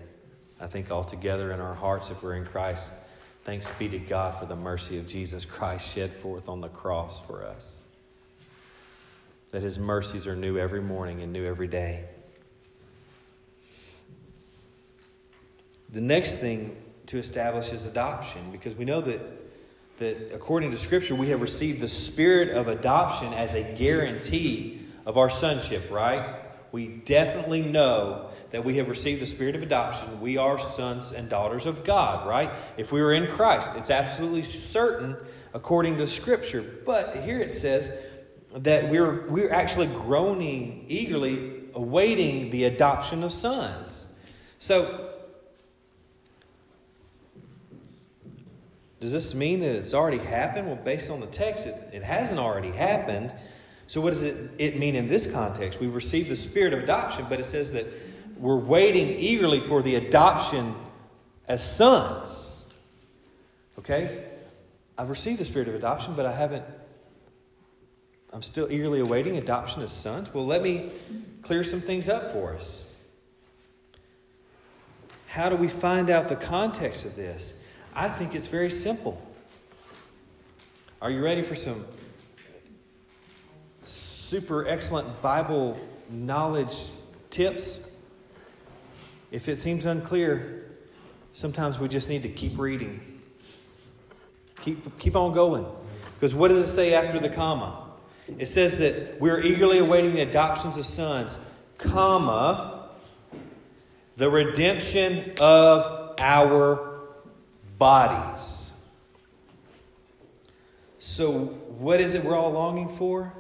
I 0.60 0.68
think 0.68 0.92
all 0.92 1.06
together 1.06 1.54
in 1.54 1.62
our 1.62 1.74
hearts, 1.74 2.10
if 2.10 2.22
we're 2.22 2.36
in 2.36 2.44
Christ, 2.44 2.92
thanks 3.46 3.72
be 3.80 3.88
to 3.88 4.00
God 4.00 4.36
for 4.36 4.46
the 4.46 4.56
mercy 4.58 4.98
of 4.98 5.08
Jesus 5.08 5.46
Christ 5.46 5.94
shed 5.96 6.12
forth 6.12 6.50
on 6.50 6.60
the 6.60 6.68
cross 6.68 7.26
for 7.26 7.46
us. 7.46 7.84
That 9.52 9.62
his 9.62 9.80
mercies 9.80 10.28
are 10.28 10.36
new 10.36 10.58
every 10.58 10.82
morning 10.82 11.22
and 11.22 11.32
new 11.32 11.46
every 11.46 11.70
day. 11.70 12.04
The 15.94 16.02
next 16.02 16.40
thing 16.40 16.76
to 17.06 17.18
establish 17.18 17.72
is 17.72 17.86
adoption 17.86 18.52
because 18.52 18.76
we 18.76 18.84
know 18.84 19.00
that, 19.00 19.22
that 20.00 20.36
according 20.36 20.72
to 20.72 20.78
Scripture, 20.78 21.16
we 21.16 21.30
have 21.30 21.40
received 21.40 21.80
the 21.80 21.88
spirit 21.88 22.50
of 22.50 22.68
adoption 22.68 23.34
as 23.34 23.54
a 23.54 23.64
guarantee 23.76 24.82
of 25.06 25.18
our 25.18 25.30
sonship, 25.30 25.90
right? 25.90 26.44
We 26.78 26.90
definitely 26.90 27.64
know 27.64 28.30
that 28.52 28.64
we 28.64 28.78
have 28.78 28.88
received 28.88 29.20
the 29.20 29.26
spirit 29.26 29.56
of 29.56 29.64
adoption. 29.64 30.22
We 30.22 30.38
are 30.38 30.60
sons 30.60 31.12
and 31.12 31.28
daughters 31.28 31.66
of 31.66 31.84
God, 31.84 32.28
right? 32.28 32.52
If 32.78 32.92
we 32.92 33.02
were 33.02 33.14
in 33.14 33.32
Christ, 33.32 33.72
it's 33.78 33.90
absolutely 33.90 34.44
certain 34.44 35.18
according 35.56 35.98
to 35.98 36.06
Scripture. 36.06 36.64
But 36.86 37.24
here 37.24 37.40
it 37.40 37.50
says 37.50 38.00
that 38.54 38.92
we're, 38.92 39.28
we're 39.28 39.52
actually 39.52 39.88
groaning 39.88 40.86
eagerly, 40.88 41.64
awaiting 41.74 42.52
the 42.52 42.66
adoption 42.66 43.24
of 43.24 43.34
sons. 43.34 44.06
So, 44.60 45.16
Does 49.00 49.12
this 49.12 49.34
mean 49.34 49.62
that 49.62 49.76
it's 49.76 49.94
already 49.96 50.18
happened? 50.18 50.68
Well, 50.68 50.76
based 50.76 51.10
on 51.10 51.22
the 51.22 51.28
text, 51.28 51.66
it, 51.68 51.76
it 51.94 52.04
hasn't 52.04 52.40
already 52.40 52.72
happened. 52.72 53.34
So, 53.88 54.02
what 54.02 54.12
does 54.12 54.24
it, 54.24 54.52
it 54.58 54.78
mean 54.78 54.96
in 54.96 55.08
this 55.08 55.32
context? 55.32 55.80
We've 55.80 55.96
received 55.96 56.30
the 56.30 56.36
spirit 56.36 56.74
of 56.74 56.84
adoption, 56.84 57.26
but 57.30 57.40
it 57.40 57.46
says 57.46 57.72
that 57.74 57.88
we're 58.38 58.58
waiting 58.58 59.08
eagerly 59.18 59.62
for 59.62 59.82
the 59.82 59.96
adoption 59.96 60.76
as 61.48 61.64
sons. 61.64 62.64
Okay? 63.80 64.26
I've 64.98 65.10
received 65.10 65.40
the 65.40 65.46
spirit 65.46 65.70
of 65.70 65.76
adoption, 65.76 66.16
but 66.16 66.26
I 66.26 66.34
haven't, 66.34 66.66
I'm 68.34 68.42
still 68.42 68.70
eagerly 68.72 69.00
awaiting 69.00 69.38
adoption 69.38 69.82
as 69.82 69.92
sons. 69.92 70.34
Well, 70.34 70.46
let 70.46 70.62
me 70.62 70.92
clear 71.42 71.64
some 71.64 71.80
things 71.80 72.10
up 72.10 72.32
for 72.34 72.56
us. 72.56 72.92
How 75.28 75.50
do 75.50 75.56
we 75.56 75.68
find 75.68 76.10
out 76.10 76.28
the 76.28 76.36
context 76.36 77.06
of 77.06 77.16
this? 77.16 77.64
I 77.96 78.10
think 78.10 78.36
it's 78.36 78.48
very 78.48 78.70
simple. 78.70 79.22
Are 81.02 81.12
you 81.12 81.24
ready 81.24 81.42
for 81.42 81.56
some 81.56 81.86
super 84.28 84.68
excellent 84.68 85.22
Bible 85.22 85.80
knowledge 86.10 86.88
tips? 87.30 87.80
If 89.32 89.48
it 89.48 89.56
seems 89.56 89.86
unclear, 89.86 90.70
sometimes 91.32 91.80
we 91.80 91.88
just 91.88 92.10
need 92.10 92.24
to 92.24 92.30
keep 92.30 92.58
reading. 92.60 93.22
Keep, 94.60 95.00
keep 95.00 95.16
on 95.16 95.34
going. 95.34 95.66
Because 96.16 96.36
what 96.36 96.50
does 96.50 96.68
it 96.68 96.72
say 96.72 96.94
after 96.94 97.20
the 97.20 97.30
comma? 97.30 97.86
It 98.38 98.48
says 98.48 98.78
that 98.80 99.18
we're 99.22 99.40
eagerly 99.40 99.78
awaiting 99.78 100.14
the 100.14 100.22
adoptions 100.22 100.78
of 100.78 100.86
sons, 100.86 101.38
comma, 101.78 102.90
the 104.18 104.30
redemption 104.30 105.36
of 105.40 106.16
our 106.20 107.00
bodies. 107.78 108.74
So, 111.00 111.32
what 111.78 112.02
is 112.02 112.14
it 112.14 112.26
we're 112.26 112.36
all 112.36 112.52
longing 112.52 112.90
for? 112.90 113.32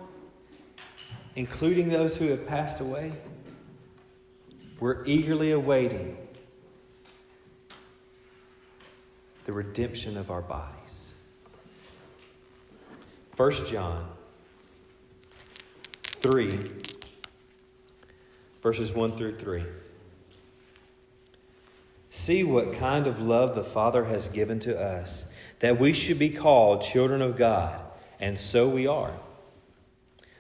Including 1.38 1.90
those 1.90 2.18
who 2.18 2.30
have 2.30 2.48
passed 2.48 2.80
away? 2.80 3.12
We're 4.80 5.06
eagerly 5.06 5.52
awaiting 5.52 6.18
the 9.46 9.54
redemption 9.54 10.18
of 10.18 10.32
our 10.32 10.42
bodies. 10.42 11.14
1 13.36 13.52
John 13.68 14.10
3, 16.02 16.60
verses 18.64 18.92
1 18.92 19.12
through 19.16 19.38
3. 19.38 19.64
See 22.10 22.44
what 22.44 22.74
kind 22.74 23.06
of 23.06 23.22
love 23.22 23.54
the 23.54 23.64
Father 23.64 24.06
has 24.06 24.28
given 24.28 24.60
to 24.62 24.76
us, 24.76 25.32
that 25.60 25.80
we 25.80 25.94
should 25.94 26.18
be 26.18 26.32
called 26.32 26.82
children 26.82 27.22
of 27.22 27.38
God, 27.38 27.80
and 28.20 28.36
so 28.36 28.68
we 28.68 28.88
are. 28.88 29.14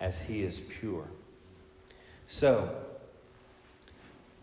as 0.00 0.20
he 0.20 0.42
is 0.42 0.60
pure. 0.60 1.04
So, 2.26 2.74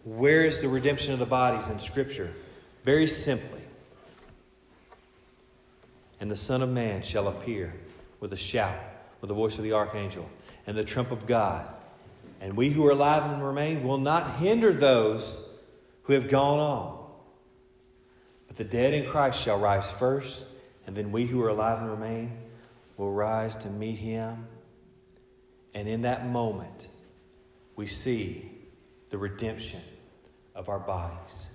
where 0.03 0.43
is 0.43 0.59
the 0.59 0.69
redemption 0.69 1.13
of 1.13 1.19
the 1.19 1.25
bodies 1.25 1.67
in 1.67 1.79
Scripture? 1.79 2.31
Very 2.83 3.07
simply. 3.07 3.61
And 6.19 6.31
the 6.31 6.37
Son 6.37 6.61
of 6.61 6.69
Man 6.69 7.01
shall 7.01 7.27
appear 7.27 7.73
with 8.19 8.33
a 8.33 8.37
shout, 8.37 8.77
with 9.21 9.27
the 9.27 9.33
voice 9.33 9.57
of 9.57 9.63
the 9.63 9.73
archangel, 9.73 10.29
and 10.65 10.77
the 10.77 10.83
trump 10.83 11.11
of 11.11 11.27
God. 11.27 11.69
And 12.39 12.55
we 12.55 12.69
who 12.69 12.85
are 12.85 12.91
alive 12.91 13.31
and 13.31 13.43
remain 13.43 13.83
will 13.83 13.97
not 13.97 14.37
hinder 14.37 14.73
those 14.73 15.37
who 16.03 16.13
have 16.13 16.29
gone 16.29 16.59
on. 16.59 17.05
But 18.47 18.57
the 18.57 18.63
dead 18.63 18.93
in 18.93 19.05
Christ 19.05 19.41
shall 19.41 19.59
rise 19.59 19.91
first, 19.91 20.45
and 20.85 20.95
then 20.95 21.11
we 21.11 21.25
who 21.25 21.43
are 21.43 21.49
alive 21.49 21.79
and 21.79 21.89
remain 21.89 22.37
will 22.95 23.11
rise 23.11 23.55
to 23.57 23.69
meet 23.69 23.97
him. 23.97 24.47
And 25.77 25.87
in 25.87 26.01
that 26.01 26.25
moment, 26.25 26.87
we 27.75 27.85
see 27.85 28.49
the 29.11 29.17
redemption 29.19 29.79
of 30.55 30.69
our 30.69 30.79
bodies. 30.79 31.49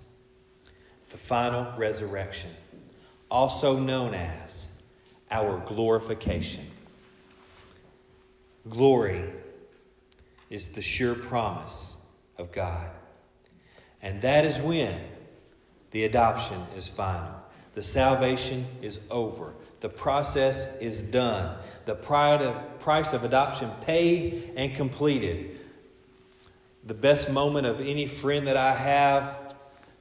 The 1.10 1.16
final 1.16 1.76
resurrection, 1.76 2.50
also 3.28 3.80
known 3.80 4.14
as 4.14 4.68
our 5.28 5.58
glorification. 5.66 6.64
Glory 8.70 9.24
is 10.50 10.68
the 10.68 10.82
sure 10.82 11.16
promise 11.16 11.96
of 12.38 12.52
God. 12.52 12.90
And 14.02 14.22
that 14.22 14.44
is 14.44 14.60
when 14.60 15.00
the 15.90 16.04
adoption 16.04 16.64
is 16.76 16.86
final. 16.86 17.34
The 17.74 17.82
salvation 17.82 18.68
is 18.82 19.00
over. 19.10 19.54
The 19.80 19.88
process 19.88 20.76
is 20.76 21.02
done. 21.02 21.56
The 21.86 21.96
price 22.82 23.12
of 23.12 23.24
adoption 23.24 23.70
paid 23.80 24.52
and 24.56 24.74
completed. 24.74 25.58
The 26.84 26.94
best 26.94 27.30
moment 27.30 27.66
of 27.66 27.80
any 27.80 28.06
friend 28.06 28.46
that 28.46 28.56
I 28.56 28.74
have 28.74 29.54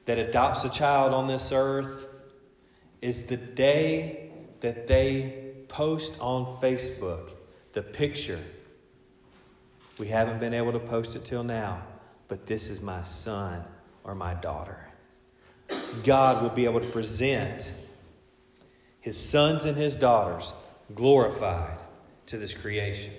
that 0.06 0.18
adopts 0.18 0.64
a 0.64 0.68
child 0.68 1.14
on 1.14 1.28
this 1.28 1.52
earth 1.52 2.08
is 3.00 3.22
the 3.22 3.36
day 3.36 4.30
that 4.60 4.86
they 4.86 5.52
post 5.68 6.14
on 6.20 6.44
Facebook 6.44 7.30
the 7.72 7.82
picture. 7.82 8.40
We 9.98 10.08
haven't 10.08 10.40
been 10.40 10.54
able 10.54 10.72
to 10.72 10.80
post 10.80 11.16
it 11.16 11.24
till 11.24 11.44
now, 11.44 11.82
but 12.28 12.46
this 12.46 12.68
is 12.68 12.80
my 12.80 13.02
son 13.02 13.64
or 14.04 14.14
my 14.14 14.34
daughter. 14.34 14.88
God 16.02 16.42
will 16.42 16.50
be 16.50 16.64
able 16.64 16.80
to 16.80 16.88
present 16.88 17.72
his 19.00 19.18
sons 19.18 19.64
and 19.64 19.76
his 19.76 19.96
daughters 19.96 20.52
glorified 20.94 21.78
to 22.26 22.38
this 22.38 22.54
creation. 22.54 23.12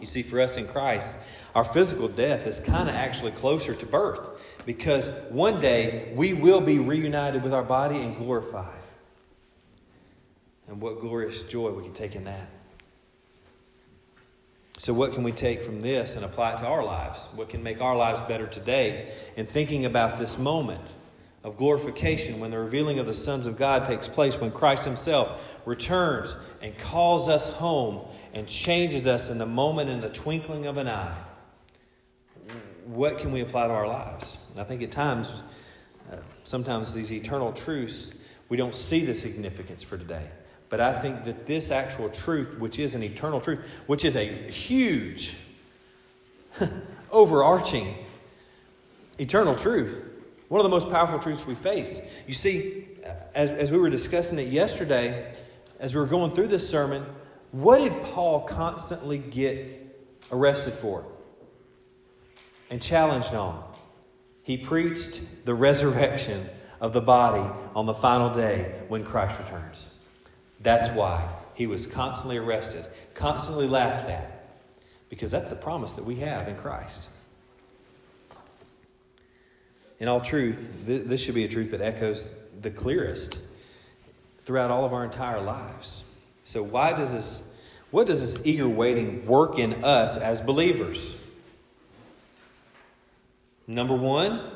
You 0.00 0.06
see, 0.06 0.22
for 0.22 0.40
us 0.40 0.56
in 0.56 0.66
Christ, 0.66 1.18
our 1.54 1.64
physical 1.64 2.08
death 2.08 2.46
is 2.46 2.60
kind 2.60 2.88
of 2.88 2.94
actually 2.94 3.32
closer 3.32 3.74
to 3.74 3.86
birth 3.86 4.20
because 4.66 5.10
one 5.30 5.60
day 5.60 6.12
we 6.14 6.32
will 6.32 6.60
be 6.60 6.78
reunited 6.78 7.42
with 7.42 7.52
our 7.52 7.62
body 7.62 7.98
and 7.98 8.16
glorified. 8.16 8.84
And 10.68 10.80
what 10.80 11.00
glorious 11.00 11.42
joy 11.42 11.70
we 11.70 11.82
can 11.82 11.92
take 11.92 12.14
in 12.14 12.24
that. 12.24 12.48
So, 14.78 14.94
what 14.94 15.12
can 15.12 15.24
we 15.24 15.32
take 15.32 15.62
from 15.62 15.80
this 15.80 16.16
and 16.16 16.24
apply 16.24 16.54
it 16.54 16.58
to 16.58 16.66
our 16.66 16.82
lives? 16.82 17.28
What 17.34 17.50
can 17.50 17.62
make 17.62 17.82
our 17.82 17.96
lives 17.96 18.20
better 18.22 18.46
today 18.46 19.12
in 19.36 19.44
thinking 19.44 19.84
about 19.84 20.16
this 20.16 20.38
moment? 20.38 20.94
Of 21.42 21.56
glorification 21.56 22.38
when 22.38 22.50
the 22.50 22.58
revealing 22.58 22.98
of 22.98 23.06
the 23.06 23.14
sons 23.14 23.46
of 23.46 23.56
God 23.56 23.84
takes 23.84 24.08
place, 24.08 24.36
when 24.36 24.50
Christ 24.50 24.84
Himself 24.84 25.42
returns 25.64 26.36
and 26.60 26.76
calls 26.78 27.28
us 27.28 27.48
home 27.48 28.06
and 28.34 28.46
changes 28.46 29.06
us 29.06 29.30
in 29.30 29.38
the 29.38 29.46
moment, 29.46 29.88
in 29.88 30.00
the 30.00 30.10
twinkling 30.10 30.66
of 30.66 30.76
an 30.76 30.88
eye. 30.88 31.16
What 32.84 33.18
can 33.18 33.32
we 33.32 33.40
apply 33.40 33.68
to 33.68 33.72
our 33.72 33.86
lives? 33.86 34.36
I 34.58 34.64
think 34.64 34.82
at 34.82 34.90
times, 34.90 35.32
uh, 36.12 36.16
sometimes 36.42 36.92
these 36.92 37.12
eternal 37.12 37.52
truths, 37.52 38.12
we 38.48 38.56
don't 38.56 38.74
see 38.74 39.04
the 39.04 39.14
significance 39.14 39.82
for 39.82 39.96
today. 39.96 40.28
But 40.68 40.80
I 40.80 40.98
think 40.98 41.24
that 41.24 41.46
this 41.46 41.70
actual 41.70 42.08
truth, 42.08 42.58
which 42.58 42.78
is 42.78 42.94
an 42.94 43.02
eternal 43.02 43.40
truth, 43.40 43.60
which 43.86 44.04
is 44.04 44.14
a 44.14 44.26
huge, 44.26 45.36
overarching, 47.10 47.94
eternal 49.18 49.54
truth, 49.54 50.09
one 50.50 50.58
of 50.58 50.64
the 50.64 50.68
most 50.68 50.90
powerful 50.90 51.20
truths 51.20 51.46
we 51.46 51.54
face. 51.54 52.02
You 52.26 52.34
see, 52.34 52.88
as, 53.36 53.50
as 53.50 53.70
we 53.70 53.78
were 53.78 53.88
discussing 53.88 54.36
it 54.40 54.48
yesterday, 54.48 55.32
as 55.78 55.94
we 55.94 56.00
were 56.00 56.08
going 56.08 56.34
through 56.34 56.48
this 56.48 56.68
sermon, 56.68 57.06
what 57.52 57.78
did 57.78 58.02
Paul 58.02 58.40
constantly 58.40 59.18
get 59.18 59.96
arrested 60.32 60.72
for 60.72 61.04
and 62.68 62.82
challenged 62.82 63.32
on? 63.32 63.62
He 64.42 64.56
preached 64.56 65.20
the 65.44 65.54
resurrection 65.54 66.50
of 66.80 66.92
the 66.92 67.00
body 67.00 67.48
on 67.76 67.86
the 67.86 67.94
final 67.94 68.30
day 68.30 68.82
when 68.88 69.04
Christ 69.04 69.38
returns. 69.38 69.86
That's 70.58 70.88
why 70.88 71.28
he 71.54 71.68
was 71.68 71.86
constantly 71.86 72.38
arrested, 72.38 72.84
constantly 73.14 73.68
laughed 73.68 74.08
at, 74.08 74.58
because 75.10 75.30
that's 75.30 75.50
the 75.50 75.54
promise 75.54 75.92
that 75.92 76.04
we 76.04 76.16
have 76.16 76.48
in 76.48 76.56
Christ. 76.56 77.08
In 80.00 80.08
all 80.08 80.20
truth, 80.20 80.66
th- 80.86 81.04
this 81.04 81.20
should 81.20 81.34
be 81.34 81.44
a 81.44 81.48
truth 81.48 81.70
that 81.70 81.82
echoes 81.82 82.28
the 82.60 82.70
clearest 82.70 83.38
throughout 84.44 84.70
all 84.70 84.84
of 84.84 84.92
our 84.92 85.04
entire 85.04 85.40
lives. 85.40 86.02
So, 86.44 86.62
why 86.62 86.94
does 86.94 87.12
this, 87.12 87.48
what 87.90 88.06
does 88.06 88.20
this 88.20 88.44
eager 88.46 88.68
waiting 88.68 89.26
work 89.26 89.58
in 89.58 89.84
us 89.84 90.16
as 90.16 90.40
believers? 90.40 91.16
Number 93.66 93.94
one, 93.94 94.50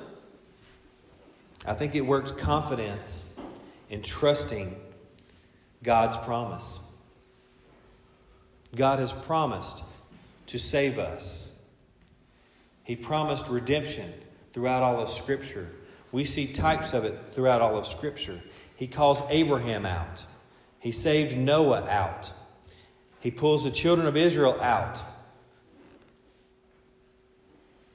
I 1.67 1.75
think 1.75 1.95
it 1.95 2.01
works 2.01 2.33
confidence 2.33 3.31
in 3.91 4.03
trusting 4.03 4.75
God's 5.83 6.17
promise. 6.17 6.81
God 8.75 8.99
has 8.99 9.13
promised 9.13 9.85
to 10.49 10.59
save 10.59 10.99
us. 10.99 11.55
He 12.83 12.97
promised 12.97 13.49
redemption 13.49 14.13
throughout 14.55 14.83
all 14.83 15.03
of 15.03 15.11
Scripture. 15.11 15.69
We 16.13 16.25
see 16.25 16.47
types 16.47 16.95
of 16.95 17.05
it 17.05 17.19
throughout 17.33 17.61
all 17.61 17.77
of 17.77 17.87
Scripture. 17.87 18.41
He 18.77 18.87
calls 18.87 19.21
Abraham 19.29 19.85
out, 19.85 20.25
he 20.79 20.93
saved 20.93 21.37
Noah 21.37 21.87
out, 21.89 22.33
he 23.21 23.31
pulls 23.31 23.65
the 23.65 23.71
children 23.71 24.07
of 24.07 24.17
Israel 24.17 24.59
out. 24.63 25.03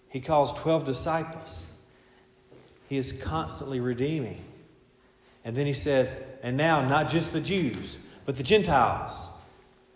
He 0.10 0.20
calls 0.20 0.54
12 0.54 0.86
disciples. 0.86 1.68
He 2.88 2.98
is 2.98 3.12
constantly 3.12 3.80
redeeming. 3.80 4.44
And 5.46 5.56
then 5.56 5.68
he 5.68 5.74
says, 5.74 6.16
and 6.42 6.58
now 6.58 6.82
not 6.88 7.10
just 7.10 7.32
the 7.32 7.40
Jews, 7.40 8.00
but 8.26 8.36
the 8.36 8.42
Gentiles 8.42 9.30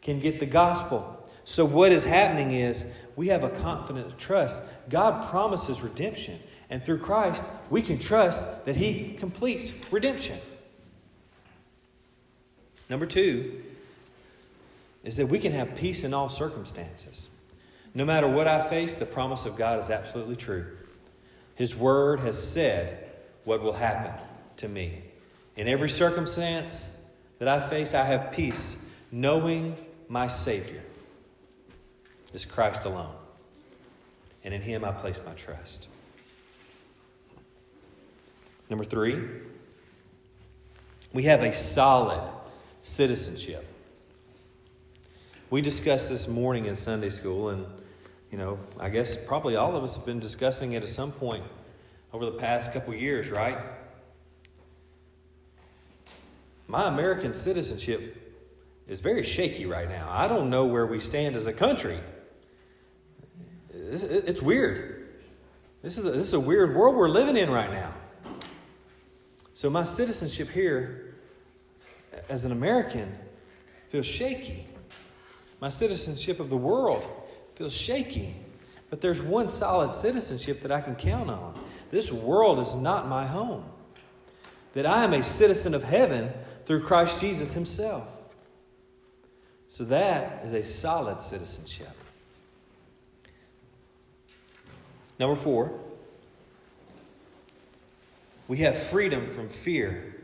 can 0.04 0.20
get 0.20 0.40
the 0.40 0.46
gospel. 0.46 1.28
So, 1.46 1.66
what 1.66 1.92
is 1.92 2.04
happening 2.04 2.52
is 2.52 2.86
we 3.16 3.28
have 3.28 3.44
a 3.44 3.50
confident 3.50 4.18
trust. 4.18 4.62
God 4.90 5.30
promises 5.30 5.82
redemption. 5.82 6.40
And 6.74 6.84
through 6.84 6.98
Christ, 6.98 7.44
we 7.70 7.84
can 7.84 8.00
trust 8.00 8.66
that 8.66 8.76
He 8.76 9.14
completes 9.20 9.72
redemption. 9.92 10.40
Number 12.90 13.06
two 13.06 13.62
is 15.04 15.18
that 15.18 15.28
we 15.28 15.38
can 15.38 15.52
have 15.52 15.76
peace 15.76 16.04
in 16.04 16.16
all 16.16 16.30
circumstances. 16.30 17.30
No 17.94 18.06
matter 18.06 18.28
what 18.28 18.48
I 18.48 18.60
face, 18.60 18.96
the 18.96 19.06
promise 19.06 19.46
of 19.46 19.56
God 19.56 19.78
is 19.78 19.92
absolutely 19.92 20.36
true. 20.36 20.66
His 21.54 21.76
word 21.76 22.22
has 22.22 22.42
said 22.42 23.08
what 23.44 23.62
will 23.62 23.74
happen 23.74 24.20
to 24.58 24.68
me. 24.68 25.04
In 25.56 25.68
every 25.68 25.90
circumstance 25.90 26.90
that 27.38 27.48
I 27.48 27.60
face, 27.60 27.94
I 27.94 28.04
have 28.04 28.32
peace, 28.32 28.78
knowing 29.12 29.78
my 30.10 30.26
Savior 30.26 30.82
is 32.34 32.46
Christ 32.46 32.86
alone. 32.86 33.14
And 34.44 34.56
in 34.56 34.62
Him 34.64 34.84
I 34.84 34.92
place 34.92 35.22
my 35.24 35.34
trust. 35.34 35.90
Number 38.74 38.86
three, 38.86 39.22
we 41.14 41.22
have 41.26 41.44
a 41.44 41.54
solid 41.54 42.24
citizenship. 42.82 43.64
We 45.52 45.62
discussed 45.62 46.10
this 46.10 46.28
morning 46.28 46.66
in 46.66 46.76
Sunday 46.76 47.12
school, 47.12 47.50
and 47.50 47.68
you 48.32 48.40
know, 48.40 48.58
I 48.80 48.90
guess 48.90 49.16
probably 49.16 49.58
all 49.58 49.76
of 49.76 49.84
us 49.84 49.96
have 49.96 50.08
been 50.08 50.20
discussing 50.20 50.72
it 50.72 50.82
at 50.82 50.90
some 50.90 51.12
point 51.12 51.44
over 52.14 52.26
the 52.26 52.32
past 52.32 52.74
couple 52.74 52.96
years, 52.96 53.30
right? 53.30 53.60
My 56.68 56.88
American 56.88 57.36
citizenship 57.36 58.34
is 58.88 59.02
very 59.02 59.22
shaky 59.22 59.68
right 59.68 59.88
now. 59.88 60.08
I 60.10 60.28
don't 60.28 60.50
know 60.50 60.66
where 60.66 60.88
we 60.88 61.00
stand 61.00 61.36
as 61.36 61.46
a 61.46 61.54
country. 61.54 62.00
It's 63.72 64.42
weird. 64.42 65.10
This 65.84 66.00
is 66.00 66.08
a, 66.08 66.12
this 66.12 66.30
is 66.30 66.34
a 66.34 66.40
weird 66.40 66.76
world 66.76 66.96
we're 66.96 67.08
living 67.08 67.38
in 67.38 67.52
right 67.52 67.72
now. 67.72 67.94
So 69.54 69.70
my 69.70 69.84
citizenship 69.84 70.50
here 70.50 71.16
as 72.30 72.44
an 72.44 72.52
American 72.52 73.16
feels 73.90 74.06
shaky. 74.06 74.68
My 75.60 75.70
citizenship 75.70 76.40
of 76.40 76.50
the 76.50 76.58
world 76.58 77.08
feels 77.56 77.74
shaky. 77.74 78.36
But 78.90 79.02
there's 79.02 79.22
one 79.22 79.50
solid 79.50 79.94
citizenship 79.94 80.62
that 80.62 80.72
I 80.72 80.82
can 80.82 80.96
count 80.96 81.30
on. 81.30 81.60
This 81.92 82.12
world 82.12 82.60
is 82.60 82.76
not 82.76 83.08
my 83.08 83.26
home. 83.26 83.66
That 84.74 84.86
I 84.86 85.04
am 85.04 85.14
a 85.14 85.24
citizen 85.24 85.74
of 85.74 85.84
heaven 85.84 86.32
through 86.66 86.82
Christ 86.84 87.20
Jesus 87.20 87.54
Himself. 87.54 88.08
So 89.68 89.84
that 89.86 90.44
is 90.46 90.54
a 90.54 90.64
solid 90.64 91.22
citizenship. 91.22 91.90
Number 95.20 95.36
four, 95.36 95.80
we 98.48 98.58
have 98.58 98.78
freedom 98.78 99.28
from 99.28 99.50
fear 99.50 100.16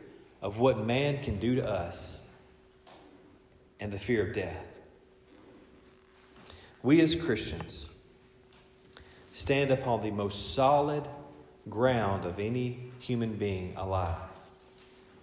of 0.42 0.58
what 0.58 0.84
man 0.84 1.22
can 1.22 1.38
do 1.38 1.56
to 1.56 1.68
us 1.68 2.18
and 3.78 3.92
the 3.92 3.98
fear 3.98 4.26
of 4.26 4.34
death. 4.34 4.66
We 6.82 7.00
as 7.00 7.14
Christians 7.14 7.86
stand 9.32 9.70
upon 9.70 10.02
the 10.02 10.10
most 10.10 10.54
solid 10.54 11.06
ground 11.68 12.24
of 12.24 12.38
any 12.38 12.90
human 12.98 13.34
being 13.34 13.74
alive. 13.76 14.16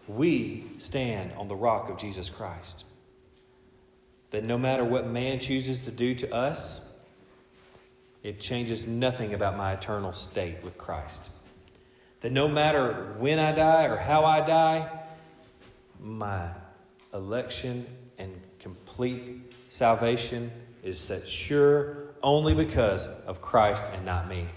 We 0.07 0.65
stand 0.77 1.31
on 1.37 1.47
the 1.47 1.55
rock 1.55 1.89
of 1.89 1.97
Jesus 1.97 2.29
Christ. 2.29 2.85
That 4.31 4.43
no 4.43 4.57
matter 4.57 4.83
what 4.83 5.07
man 5.07 5.39
chooses 5.39 5.81
to 5.81 5.91
do 5.91 6.13
to 6.15 6.33
us, 6.33 6.81
it 8.23 8.39
changes 8.39 8.85
nothing 8.87 9.33
about 9.33 9.57
my 9.57 9.73
eternal 9.73 10.13
state 10.13 10.63
with 10.63 10.77
Christ. 10.77 11.29
That 12.21 12.31
no 12.31 12.47
matter 12.47 13.15
when 13.17 13.39
I 13.39 13.51
die 13.51 13.85
or 13.85 13.97
how 13.97 14.25
I 14.25 14.41
die, 14.41 14.89
my 15.99 16.49
election 17.13 17.85
and 18.17 18.33
complete 18.59 19.53
salvation 19.69 20.51
is 20.83 20.99
set 20.99 21.27
sure 21.27 22.07
only 22.23 22.53
because 22.53 23.07
of 23.25 23.41
Christ 23.41 23.85
and 23.93 24.05
not 24.05 24.27
me. 24.27 24.47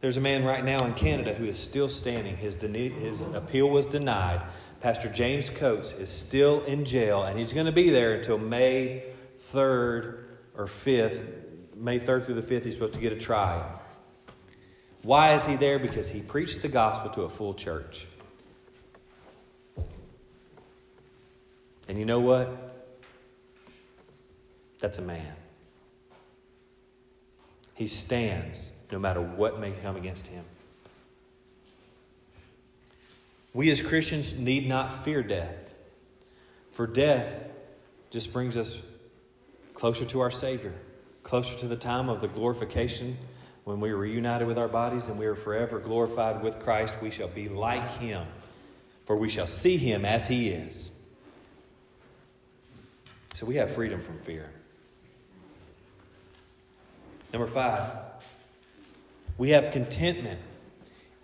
There's 0.00 0.16
a 0.16 0.20
man 0.20 0.44
right 0.44 0.64
now 0.64 0.84
in 0.84 0.94
Canada 0.94 1.34
who 1.34 1.44
is 1.44 1.58
still 1.58 1.88
standing. 1.88 2.36
His, 2.36 2.54
his 2.54 3.26
appeal 3.28 3.68
was 3.68 3.86
denied. 3.86 4.42
Pastor 4.80 5.08
James 5.08 5.50
Coates 5.50 5.92
is 5.92 6.08
still 6.08 6.62
in 6.64 6.84
jail, 6.84 7.24
and 7.24 7.36
he's 7.36 7.52
going 7.52 7.66
to 7.66 7.72
be 7.72 7.90
there 7.90 8.14
until 8.14 8.38
May 8.38 9.02
3rd 9.40 10.22
or 10.56 10.66
5th. 10.66 11.20
May 11.74 11.98
3rd 11.98 12.26
through 12.26 12.36
the 12.36 12.42
5th, 12.42 12.64
he's 12.64 12.74
supposed 12.74 12.94
to 12.94 13.00
get 13.00 13.12
a 13.12 13.16
trial. 13.16 13.77
Why 15.02 15.34
is 15.34 15.46
he 15.46 15.56
there? 15.56 15.78
Because 15.78 16.10
he 16.10 16.20
preached 16.20 16.62
the 16.62 16.68
gospel 16.68 17.10
to 17.10 17.22
a 17.22 17.28
full 17.28 17.54
church. 17.54 18.06
And 21.88 21.98
you 21.98 22.04
know 22.04 22.20
what? 22.20 22.68
That's 24.80 24.98
a 24.98 25.02
man. 25.02 25.34
He 27.74 27.86
stands 27.86 28.72
no 28.90 28.98
matter 28.98 29.20
what 29.20 29.60
may 29.60 29.72
come 29.82 29.96
against 29.96 30.26
him. 30.26 30.44
We 33.54 33.70
as 33.70 33.80
Christians 33.82 34.38
need 34.38 34.68
not 34.68 35.04
fear 35.04 35.22
death, 35.22 35.72
for 36.70 36.86
death 36.86 37.44
just 38.10 38.32
brings 38.32 38.56
us 38.56 38.80
closer 39.74 40.04
to 40.06 40.20
our 40.20 40.30
Savior, 40.30 40.74
closer 41.22 41.58
to 41.58 41.66
the 41.66 41.76
time 41.76 42.08
of 42.08 42.20
the 42.20 42.28
glorification 42.28 43.16
when 43.68 43.80
we 43.80 43.90
are 43.90 43.98
reunited 43.98 44.48
with 44.48 44.56
our 44.56 44.66
bodies 44.66 45.08
and 45.08 45.18
we 45.18 45.26
are 45.26 45.34
forever 45.34 45.78
glorified 45.78 46.42
with 46.42 46.58
Christ. 46.58 47.02
We 47.02 47.10
shall 47.10 47.28
be 47.28 47.50
like 47.50 47.98
Him, 47.98 48.26
for 49.04 49.14
we 49.14 49.28
shall 49.28 49.46
see 49.46 49.76
Him 49.76 50.06
as 50.06 50.26
He 50.26 50.48
is. 50.48 50.90
So 53.34 53.44
we 53.44 53.56
have 53.56 53.70
freedom 53.70 54.00
from 54.00 54.20
fear. 54.20 54.50
Number 57.30 57.46
five, 57.46 57.92
we 59.36 59.50
have 59.50 59.70
contentment 59.70 60.40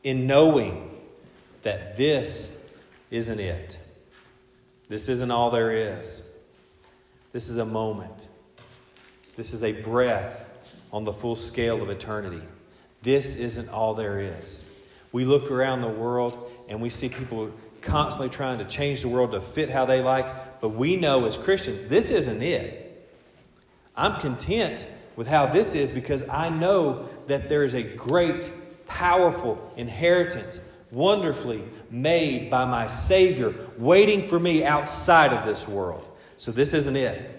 in 0.03 0.27
knowing 0.27 0.91
that 1.63 1.97
this 1.97 2.55
isn't 3.11 3.41
it. 3.41 3.79
This 4.91 5.09
isn't 5.09 5.31
all 5.31 5.51
there 5.51 5.73
is. 5.73 6.23
This 7.33 7.49
is 7.49 7.57
a 7.57 7.65
moment. 7.65 8.29
This 9.35 9.55
is 9.55 9.65
a 9.65 9.73
breath 9.73 10.44
on 10.95 11.03
the 11.03 11.13
full 11.13 11.35
scale 11.35 11.83
of 11.83 11.91
eternity. 11.91 12.41
This 13.03 13.35
isn't 13.35 13.69
all 13.69 13.95
there 13.95 14.21
is. 14.21 14.65
We 15.11 15.25
look 15.25 15.51
around 15.51 15.81
the 15.81 15.89
world 15.89 16.53
and 16.69 16.81
we 16.81 16.89
see 16.89 17.09
people 17.09 17.51
constantly 17.83 18.29
trying 18.29 18.59
to 18.59 18.65
change 18.65 19.03
the 19.03 19.09
world 19.09 19.33
to 19.33 19.41
fit 19.41 19.71
how 19.71 19.87
they 19.87 20.01
like, 20.01 20.61
but 20.61 20.69
we 20.69 20.95
know 20.95 21.25
as 21.25 21.37
Christians, 21.37 21.89
this 21.89 22.11
isn't 22.11 22.41
it. 22.41 23.11
I'm 23.97 24.21
content 24.21 24.87
with 25.17 25.27
how 25.27 25.47
this 25.47 25.75
is 25.75 25.91
because 25.91 26.29
I 26.29 26.49
know 26.49 27.09
that 27.27 27.49
there 27.49 27.65
is 27.65 27.75
a 27.75 27.83
great, 27.83 28.53
powerful 28.87 29.73
inheritance, 29.77 30.61
wonderfully 30.93 31.65
made 31.91 32.51
by 32.51 32.67
my 32.67 32.87
Savior, 32.87 33.53
waiting 33.79 34.29
for 34.29 34.39
me 34.39 34.63
outside 34.65 35.33
of 35.33 35.45
this 35.45 35.67
world. 35.67 36.09
So 36.37 36.53
this 36.53 36.73
isn't 36.73 36.97
it. 36.97 37.34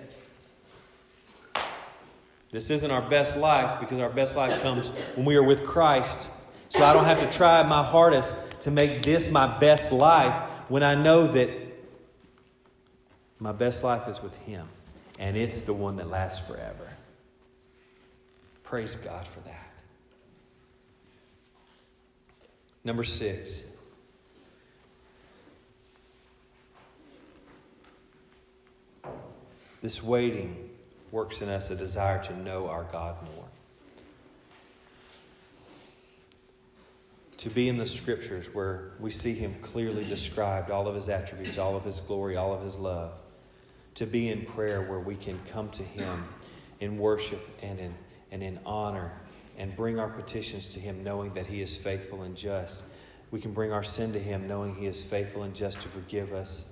This 2.52 2.70
isn't 2.70 2.90
our 2.90 3.02
best 3.02 3.38
life 3.38 3.80
because 3.80 4.00
our 4.00 4.10
best 4.10 4.36
life 4.36 4.62
comes 4.62 4.90
when 5.16 5.26
we 5.26 5.36
are 5.36 5.44
with 5.44 5.66
Christ. 5.66 6.30
So 6.70 6.84
I 6.84 6.94
don't 6.94 7.06
have 7.06 7.20
to 7.20 7.32
try 7.32 7.64
my 7.64 7.84
hardest 7.84 8.34
to 8.62 8.72
make 8.72 9.02
this 9.02 9.30
my 9.30 9.60
best 9.60 9.92
life 9.92 10.36
when 10.70 10.84
I 10.84 10.96
know 10.96 11.28
that 11.28 11.50
my 13.40 13.52
best 13.52 13.84
life 13.84 14.08
is 14.08 14.22
with 14.22 14.36
Him 14.40 14.68
and 15.20 15.38
it's 15.38 15.62
the 15.62 15.74
one 15.74 15.96
that 15.98 16.10
lasts 16.10 16.46
forever. 16.48 16.90
Praise 18.64 18.96
God 18.96 19.28
for 19.28 19.40
that. 19.42 19.72
Number 22.84 23.04
six. 23.04 23.64
This 29.82 30.02
waiting 30.02 30.65
works 31.16 31.42
in 31.42 31.48
us 31.48 31.70
a 31.70 31.76
desire 31.78 32.22
to 32.22 32.38
know 32.40 32.68
our 32.68 32.84
God 32.92 33.16
more. 33.34 33.46
To 37.38 37.50
be 37.50 37.70
in 37.70 37.78
the 37.78 37.86
scriptures 37.86 38.54
where 38.54 38.92
we 39.00 39.12
see 39.12 39.34
Him 39.34 39.56
clearly 39.62 40.04
described, 40.04 40.72
all 40.72 40.90
of 40.90 40.96
His 40.96 41.08
attributes, 41.08 41.58
all 41.58 41.78
of 41.78 41.86
His 41.86 42.02
glory, 42.02 42.36
all 42.36 42.54
of 42.54 42.62
His 42.62 42.78
love. 42.78 43.14
To 43.96 44.06
be 44.06 44.28
in 44.28 44.44
prayer 44.44 44.82
where 44.82 45.00
we 45.00 45.16
can 45.16 45.40
come 45.48 45.70
to 45.70 45.84
Him 45.84 46.26
in 46.82 46.98
worship 46.98 47.48
and 47.64 47.80
in 47.80 47.96
and 48.32 48.44
in 48.44 48.60
honor 48.66 49.14
and 49.58 49.74
bring 49.74 49.98
our 49.98 50.10
petitions 50.10 50.68
to 50.70 50.82
Him, 50.82 51.02
knowing 51.02 51.34
that 51.36 51.46
He 51.46 51.62
is 51.62 51.78
faithful 51.78 52.24
and 52.24 52.36
just. 52.36 52.84
We 53.32 53.40
can 53.40 53.54
bring 53.54 53.72
our 53.72 53.84
sin 53.84 54.12
to 54.12 54.20
Him, 54.20 54.50
knowing 54.50 54.76
He 54.76 54.86
is 54.86 55.02
faithful 55.02 55.44
and 55.44 55.56
just 55.56 55.80
to 55.80 55.88
forgive 55.88 56.34
us 56.34 56.66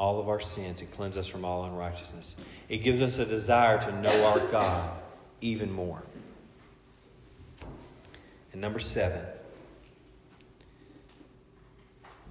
all 0.00 0.18
of 0.18 0.30
our 0.30 0.40
sins 0.40 0.80
and 0.80 0.90
cleanse 0.92 1.18
us 1.18 1.26
from 1.26 1.44
all 1.44 1.66
unrighteousness. 1.66 2.34
It 2.70 2.78
gives 2.78 3.02
us 3.02 3.18
a 3.18 3.26
desire 3.26 3.78
to 3.82 4.00
know 4.00 4.24
our 4.28 4.38
God 4.50 4.98
even 5.42 5.70
more. 5.70 6.02
And 8.52 8.62
number 8.62 8.78
seven, 8.78 9.20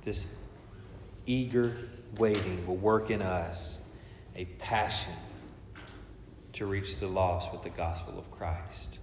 this 0.03 0.36
eager 1.28 1.78
waiting 2.17 2.65
will 2.65 2.76
work 2.76 3.11
in 3.11 3.22
us 3.22 3.80
a 4.36 4.45
passion 4.45 5.13
to 6.53 6.65
reach 6.65 6.97
the 6.97 7.07
lost 7.07 7.51
with 7.51 7.61
the 7.61 7.70
gospel 7.70 8.17
of 8.17 8.32
Christ. 8.32 8.97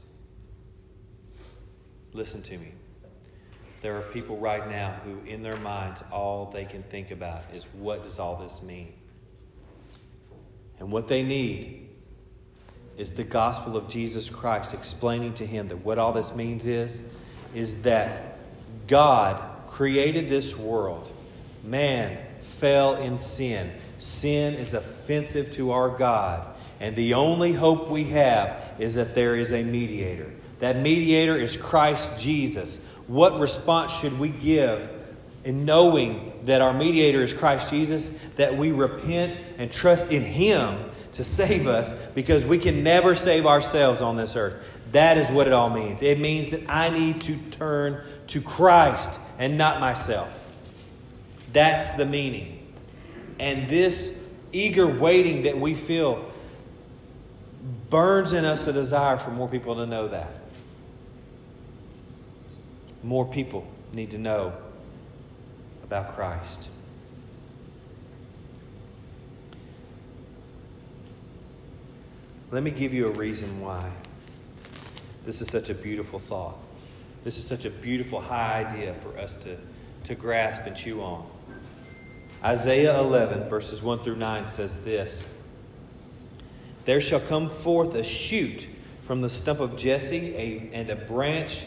Listen 2.13 2.43
to 2.43 2.59
me. 2.59 2.73
There 3.87 3.97
are 3.97 4.03
people 4.03 4.37
right 4.37 4.69
now 4.69 4.99
who, 5.05 5.21
in 5.31 5.45
their 5.45 5.59
minds, 5.59 6.03
all 6.11 6.51
they 6.53 6.65
can 6.65 6.83
think 6.83 7.13
about 7.13 7.45
is 7.55 7.69
what 7.75 8.03
does 8.03 8.19
all 8.19 8.35
this 8.35 8.61
mean? 8.61 8.93
And 10.81 10.91
what 10.91 11.07
they 11.07 11.23
need 11.23 11.91
is 12.97 13.13
the 13.13 13.23
gospel 13.23 13.77
of 13.77 13.87
Jesus 13.87 14.29
Christ 14.29 14.75
explaining 14.75 15.35
to 15.35 15.47
him 15.47 15.69
that 15.69 15.77
what 15.77 16.01
all 16.01 16.13
this 16.13 16.35
means 16.35 16.67
is, 16.67 17.01
is 17.55 17.83
that 17.83 18.39
God 18.89 19.41
created 19.69 20.29
this 20.29 20.57
world. 20.57 21.13
Man 21.63 22.19
fell 22.41 22.97
in 22.97 23.17
sin. 23.17 23.71
Sin 24.01 24.55
is 24.55 24.75
offensive 24.75 25.53
to 25.53 25.71
our 25.71 25.91
God. 25.91 26.45
And 26.81 26.97
the 26.97 27.15
only 27.15 27.53
hope 27.53 27.89
we 27.89 28.03
have 28.07 28.65
is 28.81 28.97
that 28.97 29.15
there 29.15 29.37
is 29.37 29.53
a 29.53 29.63
mediator. 29.63 30.33
That 30.59 30.79
mediator 30.79 31.37
is 31.37 31.57
Christ 31.57 32.19
Jesus. 32.19 32.81
What 33.07 33.39
response 33.39 33.93
should 33.93 34.19
we 34.19 34.29
give 34.29 34.91
in 35.45 35.65
knowing 35.65 36.33
that 36.45 36.61
our 36.61 36.73
mediator 36.73 37.23
is 37.23 37.33
Christ 37.33 37.71
Jesus? 37.71 38.11
That 38.37 38.57
we 38.57 38.73
repent 38.73 39.39
and 39.59 39.71
trust 39.71 40.11
in 40.11 40.23
Him 40.23 40.91
to 41.13 41.25
save 41.25 41.67
us 41.67 41.95
because 42.15 42.45
we 42.45 42.59
can 42.59 42.83
never 42.83 43.15
save 43.15 43.47
ourselves 43.47 44.03
on 44.03 44.17
this 44.17 44.37
earth. 44.37 44.57
That 44.93 45.19
is 45.19 45.29
what 45.31 45.47
it 45.47 45.53
all 45.53 45.71
means. 45.71 46.03
It 46.03 46.19
means 46.19 46.51
that 46.51 46.69
I 46.69 46.91
need 46.91 47.21
to 47.23 47.37
turn 47.51 48.05
to 48.29 48.41
Christ 48.41 49.19
and 49.39 49.57
not 49.59 49.81
myself. 49.81 50.55
That's 51.53 51.93
the 51.93 52.07
meaning. 52.07 52.67
And 53.39 53.69
this 53.69 54.23
eager 54.53 54.87
waiting 54.87 55.43
that 55.43 55.59
we 55.59 55.75
feel 55.75 56.31
burns 57.91 58.33
in 58.33 58.45
us 58.45 58.67
a 58.67 58.73
desire 58.73 59.17
for 59.17 59.31
more 59.31 59.49
people 59.49 59.77
to 59.77 59.87
know 59.87 60.09
that. 60.09 60.31
More 63.07 63.25
people 63.25 63.65
need 63.93 64.11
to 64.11 64.19
know 64.19 64.53
about 65.85 66.17
Christ. 66.17 66.71
Let 72.51 72.65
me 72.65 72.73
give 72.73 72.93
you 72.93 73.07
a 73.07 73.13
reason 73.13 73.61
why 73.61 73.89
this 75.25 75.41
is 75.41 75.49
such 75.49 75.71
a 75.71 75.75
beautiful 75.75 76.19
thought. 76.19 76.57
This 77.23 77.39
is 77.39 77.47
such 77.47 77.65
a 77.65 77.71
beautiful 77.71 78.21
high 78.21 78.65
idea 78.65 78.93
for 78.93 79.17
us 79.19 79.37
to, 79.37 79.57
to 80.03 80.17
grasp 80.17 80.63
and 80.67 80.75
chew 80.75 81.01
on. 81.01 81.25
Isaiah 82.43 82.99
11, 82.99 83.49
verses 83.49 83.85
1 83.85 84.01
through 84.01 84.17
9 84.17 84.49
says 84.49 84.83
this 84.85 85.33
there 86.87 87.01
shall 87.01 87.21
come 87.21 87.49
forth 87.49 87.95
a 87.95 88.03
shoot 88.03 88.69
from 89.03 89.21
the 89.21 89.31
stump 89.31 89.61
of 89.61 89.77
Jesse, 89.77 90.35
a, 90.35 90.71
and 90.73 90.91
a 90.91 90.97
branch 90.97 91.67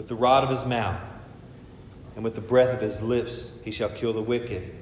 with 0.00 0.08
the 0.08 0.14
rod 0.14 0.42
of 0.42 0.48
his 0.48 0.64
mouth, 0.64 0.98
and 2.14 2.24
with 2.24 2.34
the 2.34 2.40
breath 2.40 2.72
of 2.72 2.80
his 2.80 3.02
lips 3.02 3.58
he 3.62 3.70
shall 3.70 3.90
kill 3.90 4.14
the 4.14 4.22
wicked. 4.22 4.74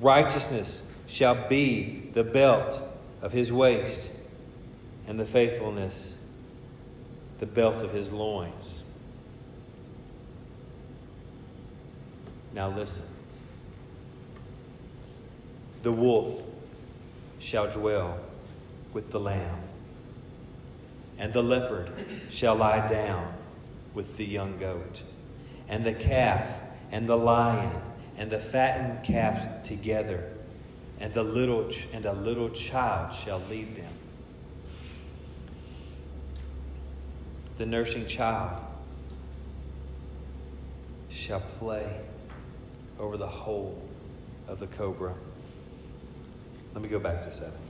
Righteousness 0.00 0.82
shall 1.06 1.48
be 1.48 2.10
the 2.12 2.24
belt 2.24 2.78
of 3.22 3.32
his 3.32 3.50
waist, 3.50 4.12
and 5.08 5.18
the 5.18 5.24
faithfulness 5.24 6.14
the 7.38 7.46
belt 7.46 7.82
of 7.82 7.94
his 7.94 8.12
loins. 8.12 8.82
Now 12.52 12.68
listen. 12.68 13.06
The 15.84 15.92
wolf 15.92 16.42
shall 17.38 17.70
dwell 17.70 18.20
with 18.92 19.10
the 19.10 19.20
lamb, 19.20 19.56
and 21.18 21.32
the 21.32 21.42
leopard 21.42 21.90
shall 22.28 22.56
lie 22.56 22.86
down 22.86 23.39
with 23.94 24.16
the 24.16 24.24
young 24.24 24.58
goat, 24.58 25.02
and 25.68 25.84
the 25.84 25.92
calf 25.92 26.46
and 26.92 27.08
the 27.08 27.16
lion 27.16 27.70
and 28.16 28.30
the 28.30 28.38
fattened 28.38 29.02
calf 29.02 29.62
together, 29.62 30.32
and 30.98 31.12
the 31.14 31.22
little 31.22 31.68
ch- 31.68 31.86
and 31.92 32.04
a 32.06 32.12
little 32.12 32.50
child 32.50 33.14
shall 33.14 33.40
lead 33.48 33.76
them. 33.76 33.92
The 37.58 37.66
nursing 37.66 38.06
child 38.06 38.62
shall 41.08 41.40
play 41.40 42.00
over 42.98 43.16
the 43.16 43.26
hole 43.26 43.82
of 44.48 44.60
the 44.60 44.66
cobra. 44.66 45.14
Let 46.74 46.82
me 46.82 46.88
go 46.88 46.98
back 46.98 47.22
to 47.22 47.32
seven. 47.32 47.69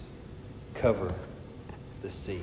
cover 0.73 1.13
the 2.01 2.09
sea. 2.09 2.41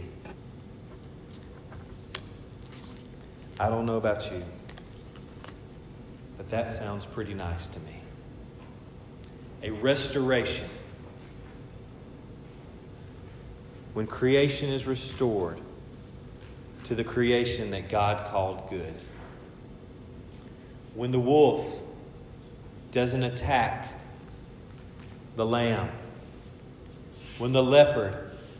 I 3.60 3.68
don't 3.68 3.86
know 3.86 3.96
about 3.96 4.30
you, 4.30 4.42
but 6.36 6.48
that 6.50 6.72
sounds 6.72 7.04
pretty 7.04 7.34
nice 7.34 7.66
to 7.68 7.80
me. 7.80 7.96
A 9.64 9.70
restoration. 9.70 10.68
When 13.94 14.06
creation 14.06 14.70
is 14.70 14.86
restored 14.86 15.58
to 16.84 16.94
the 16.94 17.04
creation 17.04 17.70
that 17.72 17.90
God 17.90 18.28
called 18.28 18.70
good. 18.70 18.94
When 20.94 21.10
the 21.10 21.20
wolf 21.20 21.74
doesn't 22.92 23.22
attack 23.22 23.92
the 25.36 25.44
lamb 25.44 25.90
when 27.38 27.52
the 27.52 27.62
leopard 27.62 28.16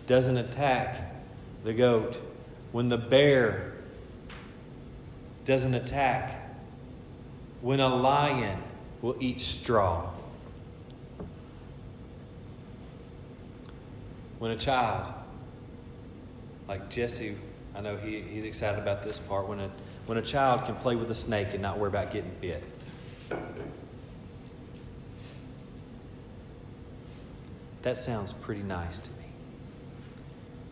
doesn't 0.06 0.36
attack 0.36 1.14
the 1.64 1.72
goat, 1.72 2.20
when 2.72 2.88
the 2.88 2.96
bear 2.96 3.72
doesn't 5.44 5.74
attack, 5.74 6.56
when 7.60 7.80
a 7.80 7.94
lion 7.94 8.62
will 9.02 9.16
eat 9.20 9.40
straw, 9.40 10.10
when 14.38 14.52
a 14.52 14.56
child, 14.56 15.12
like 16.68 16.88
Jesse, 16.90 17.34
I 17.74 17.80
know 17.80 17.96
he, 17.96 18.20
he's 18.20 18.44
excited 18.44 18.80
about 18.80 19.02
this 19.02 19.18
part, 19.18 19.48
when 19.48 19.58
a, 19.58 19.70
when 20.06 20.18
a 20.18 20.22
child 20.22 20.64
can 20.64 20.76
play 20.76 20.94
with 20.94 21.10
a 21.10 21.14
snake 21.14 21.48
and 21.52 21.62
not 21.62 21.78
worry 21.78 21.88
about 21.88 22.12
getting 22.12 22.30
bit. 22.40 22.62
That 27.82 27.96
sounds 27.96 28.32
pretty 28.32 28.62
nice 28.62 28.98
to 28.98 29.10
me. 29.12 29.16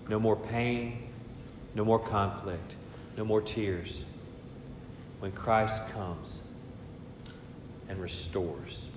No 0.09 0.19
more 0.19 0.37
pain, 0.37 1.09
no 1.75 1.85
more 1.85 1.99
conflict, 1.99 2.77
no 3.17 3.25
more 3.25 3.41
tears. 3.41 4.05
When 5.21 5.33
Christ 5.33 5.89
comes 5.91 6.43
and 7.89 7.99
restores. 8.01 8.89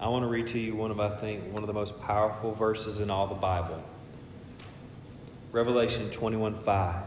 I 0.00 0.08
want 0.08 0.24
to 0.24 0.28
read 0.28 0.48
to 0.48 0.58
you 0.58 0.74
one 0.74 0.90
of, 0.90 0.98
I 0.98 1.10
think, 1.16 1.52
one 1.52 1.62
of 1.62 1.68
the 1.68 1.72
most 1.72 2.00
powerful 2.00 2.52
verses 2.52 2.98
in 3.00 3.10
all 3.10 3.26
the 3.26 3.34
Bible. 3.34 3.82
Revelation 5.52 6.10
21 6.10 6.58
5. 6.60 7.04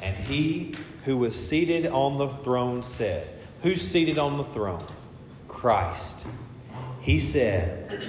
And 0.00 0.16
he 0.16 0.74
who 1.04 1.16
was 1.18 1.34
seated 1.34 1.86
on 1.86 2.16
the 2.16 2.28
throne 2.28 2.82
said, 2.82 3.30
Who's 3.62 3.82
seated 3.82 4.18
on 4.18 4.38
the 4.38 4.44
throne? 4.44 4.84
Christ. 5.58 6.24
He 7.00 7.18
said, 7.18 8.00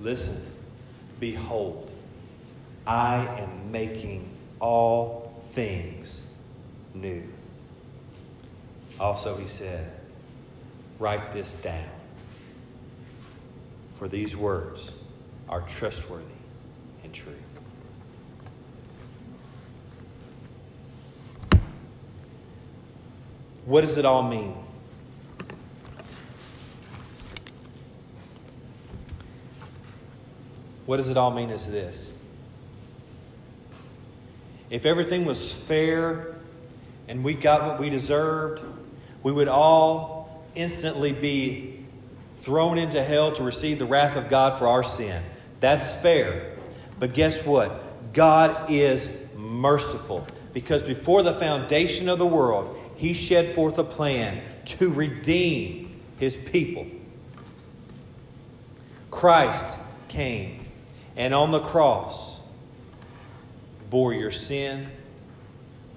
Listen, 0.00 0.44
behold, 1.20 1.92
I 2.84 3.18
am 3.38 3.70
making 3.70 4.28
all 4.58 5.40
things 5.50 6.24
new. 6.92 7.22
Also, 8.98 9.36
he 9.36 9.46
said, 9.46 9.88
Write 10.98 11.30
this 11.30 11.54
down, 11.54 11.88
for 13.92 14.08
these 14.08 14.36
words 14.36 14.90
are 15.48 15.60
trustworthy 15.60 16.24
and 17.04 17.14
true. 17.14 17.32
What 23.64 23.82
does 23.82 23.96
it 23.96 24.04
all 24.04 24.24
mean? 24.24 24.56
What 30.90 30.96
does 30.96 31.08
it 31.08 31.16
all 31.16 31.30
mean 31.30 31.50
is 31.50 31.68
this? 31.68 32.12
If 34.70 34.84
everything 34.84 35.24
was 35.24 35.52
fair 35.52 36.34
and 37.06 37.22
we 37.22 37.34
got 37.34 37.64
what 37.64 37.78
we 37.78 37.90
deserved, 37.90 38.60
we 39.22 39.30
would 39.30 39.46
all 39.46 40.44
instantly 40.56 41.12
be 41.12 41.84
thrown 42.40 42.76
into 42.76 43.04
hell 43.04 43.30
to 43.34 43.44
receive 43.44 43.78
the 43.78 43.86
wrath 43.86 44.16
of 44.16 44.28
God 44.28 44.58
for 44.58 44.66
our 44.66 44.82
sin. 44.82 45.22
That's 45.60 45.94
fair. 45.94 46.56
But 46.98 47.14
guess 47.14 47.46
what? 47.46 48.12
God 48.12 48.68
is 48.68 49.08
merciful 49.36 50.26
because 50.52 50.82
before 50.82 51.22
the 51.22 51.34
foundation 51.34 52.08
of 52.08 52.18
the 52.18 52.26
world, 52.26 52.76
He 52.96 53.12
shed 53.12 53.50
forth 53.50 53.78
a 53.78 53.84
plan 53.84 54.42
to 54.64 54.90
redeem 54.90 56.00
His 56.18 56.36
people. 56.36 56.88
Christ 59.12 59.78
came 60.08 60.59
and 61.16 61.34
on 61.34 61.50
the 61.50 61.60
cross 61.60 62.40
bore 63.90 64.14
your 64.14 64.30
sin, 64.30 64.88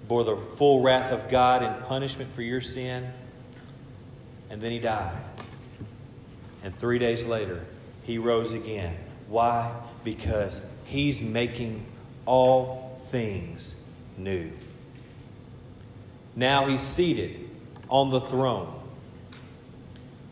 bore 0.07 0.23
the 0.23 0.35
full 0.35 0.81
wrath 0.81 1.11
of 1.11 1.29
God 1.29 1.63
in 1.63 1.73
punishment 1.85 2.33
for 2.33 2.41
your 2.41 2.61
sin, 2.61 3.11
and 4.49 4.61
then 4.61 4.71
he 4.71 4.79
died. 4.79 5.17
And 6.63 6.75
three 6.77 6.99
days 6.99 7.25
later, 7.25 7.63
he 8.03 8.17
rose 8.17 8.53
again. 8.53 8.95
Why? 9.27 9.73
Because 10.03 10.61
he's 10.85 11.21
making 11.21 11.85
all 12.25 12.99
things 13.07 13.75
new. 14.17 14.51
Now 16.35 16.65
he's 16.65 16.81
seated 16.81 17.49
on 17.89 18.09
the 18.09 18.21
throne 18.21 18.73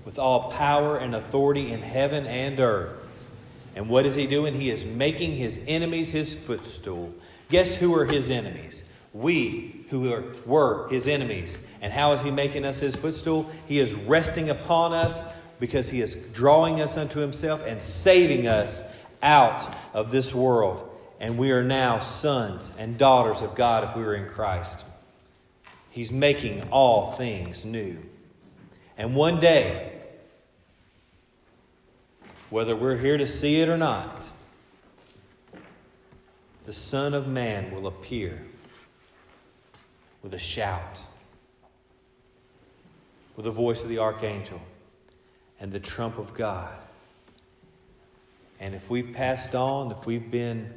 with 0.05 0.17
all 0.17 0.51
power 0.51 0.97
and 0.97 1.13
authority 1.13 1.71
in 1.71 1.81
heaven 1.81 2.25
and 2.25 2.59
earth. 2.59 3.00
And 3.75 3.89
what 3.89 4.05
is 4.05 4.15
he 4.15 4.27
doing? 4.27 4.53
He 4.53 4.69
is 4.69 4.85
making 4.85 5.35
his 5.35 5.59
enemies 5.67 6.11
his 6.11 6.35
footstool. 6.35 7.13
Guess 7.49 7.75
who 7.75 7.93
are 7.95 8.05
his 8.05 8.29
enemies? 8.29 8.83
We 9.13 9.85
who 9.89 10.11
are, 10.11 10.23
were 10.45 10.87
his 10.89 11.07
enemies. 11.07 11.59
And 11.81 11.91
how 11.91 12.13
is 12.13 12.21
he 12.21 12.31
making 12.31 12.65
us 12.65 12.79
his 12.79 12.95
footstool? 12.95 13.49
He 13.67 13.79
is 13.79 13.93
resting 13.93 14.49
upon 14.49 14.93
us 14.93 15.21
because 15.59 15.89
he 15.89 16.01
is 16.01 16.15
drawing 16.33 16.81
us 16.81 16.97
unto 16.97 17.19
himself 17.19 17.65
and 17.65 17.81
saving 17.81 18.47
us 18.47 18.81
out 19.21 19.67
of 19.93 20.11
this 20.11 20.33
world. 20.33 20.87
And 21.19 21.37
we 21.37 21.51
are 21.51 21.63
now 21.63 21.99
sons 21.99 22.71
and 22.77 22.97
daughters 22.97 23.41
of 23.41 23.55
God 23.55 23.83
if 23.83 23.95
we 23.95 24.03
are 24.03 24.15
in 24.15 24.27
Christ. 24.27 24.83
He's 25.91 26.11
making 26.11 26.63
all 26.71 27.11
things 27.11 27.63
new. 27.65 27.97
And 28.97 29.15
one 29.15 29.39
day, 29.39 30.00
whether 32.51 32.75
we're 32.75 32.97
here 32.97 33.17
to 33.17 33.25
see 33.25 33.61
it 33.61 33.69
or 33.69 33.77
not, 33.77 34.29
the 36.65 36.73
Son 36.73 37.13
of 37.13 37.25
Man 37.27 37.71
will 37.73 37.87
appear 37.87 38.43
with 40.21 40.33
a 40.33 40.39
shout, 40.39 41.05
with 43.35 43.45
the 43.45 43.51
voice 43.51 43.83
of 43.83 43.89
the 43.89 43.97
archangel, 43.97 44.61
and 45.61 45.71
the 45.71 45.79
trump 45.79 46.17
of 46.17 46.33
God. 46.33 46.77
And 48.59 48.75
if 48.75 48.89
we've 48.89 49.13
passed 49.13 49.55
on, 49.55 49.91
if 49.91 50.05
we've 50.05 50.29
been, 50.29 50.73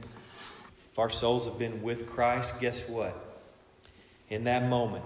if 0.93 0.99
our 0.99 1.11
souls 1.11 1.47
have 1.47 1.59
been 1.59 1.83
with 1.83 2.09
Christ, 2.09 2.61
guess 2.61 2.81
what? 2.89 3.43
In 4.31 4.45
that 4.45 4.69
moment, 4.69 5.05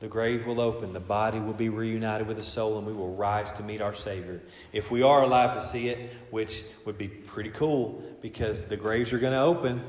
the 0.00 0.08
grave 0.08 0.46
will 0.46 0.60
open, 0.60 0.92
the 0.92 1.00
body 1.00 1.40
will 1.40 1.54
be 1.54 1.70
reunited 1.70 2.26
with 2.26 2.36
the 2.36 2.42
soul, 2.42 2.76
and 2.76 2.86
we 2.86 2.92
will 2.92 3.14
rise 3.14 3.50
to 3.52 3.62
meet 3.62 3.80
our 3.80 3.94
Savior. 3.94 4.40
If 4.72 4.90
we 4.90 5.02
are 5.02 5.22
alive 5.22 5.54
to 5.54 5.62
see 5.62 5.88
it, 5.88 6.12
which 6.30 6.64
would 6.84 6.98
be 6.98 7.08
pretty 7.08 7.50
cool 7.50 8.02
because 8.20 8.66
the 8.66 8.76
graves 8.76 9.12
are 9.12 9.18
going 9.18 9.32
to 9.32 9.40
open, 9.40 9.80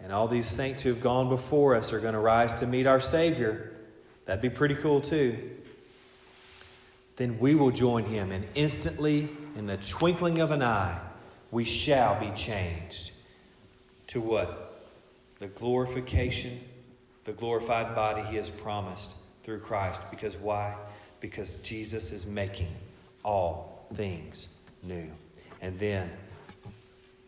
and 0.00 0.12
all 0.12 0.26
these 0.26 0.48
saints 0.48 0.82
who 0.82 0.88
have 0.88 1.00
gone 1.00 1.28
before 1.28 1.76
us 1.76 1.92
are 1.92 2.00
going 2.00 2.14
to 2.14 2.20
rise 2.20 2.52
to 2.54 2.66
meet 2.66 2.86
our 2.86 3.00
Savior, 3.00 3.72
that'd 4.26 4.42
be 4.42 4.50
pretty 4.50 4.74
cool 4.74 5.00
too. 5.00 5.38
Then 7.16 7.38
we 7.38 7.54
will 7.54 7.70
join 7.70 8.04
Him, 8.04 8.32
and 8.32 8.44
instantly, 8.56 9.28
in 9.56 9.66
the 9.66 9.76
twinkling 9.76 10.40
of 10.40 10.50
an 10.50 10.62
eye, 10.62 11.00
we 11.52 11.62
shall 11.62 12.18
be 12.18 12.32
changed 12.32 13.12
to 14.08 14.20
what? 14.20 14.82
The 15.38 15.46
glorification 15.46 16.60
the 17.24 17.32
glorified 17.32 17.94
body 17.94 18.22
he 18.22 18.36
has 18.36 18.50
promised 18.50 19.12
through 19.42 19.60
Christ. 19.60 20.00
Because 20.10 20.36
why? 20.36 20.76
Because 21.20 21.56
Jesus 21.56 22.12
is 22.12 22.26
making 22.26 22.70
all 23.24 23.86
things 23.94 24.48
new. 24.82 25.10
And 25.60 25.78
then 25.78 26.10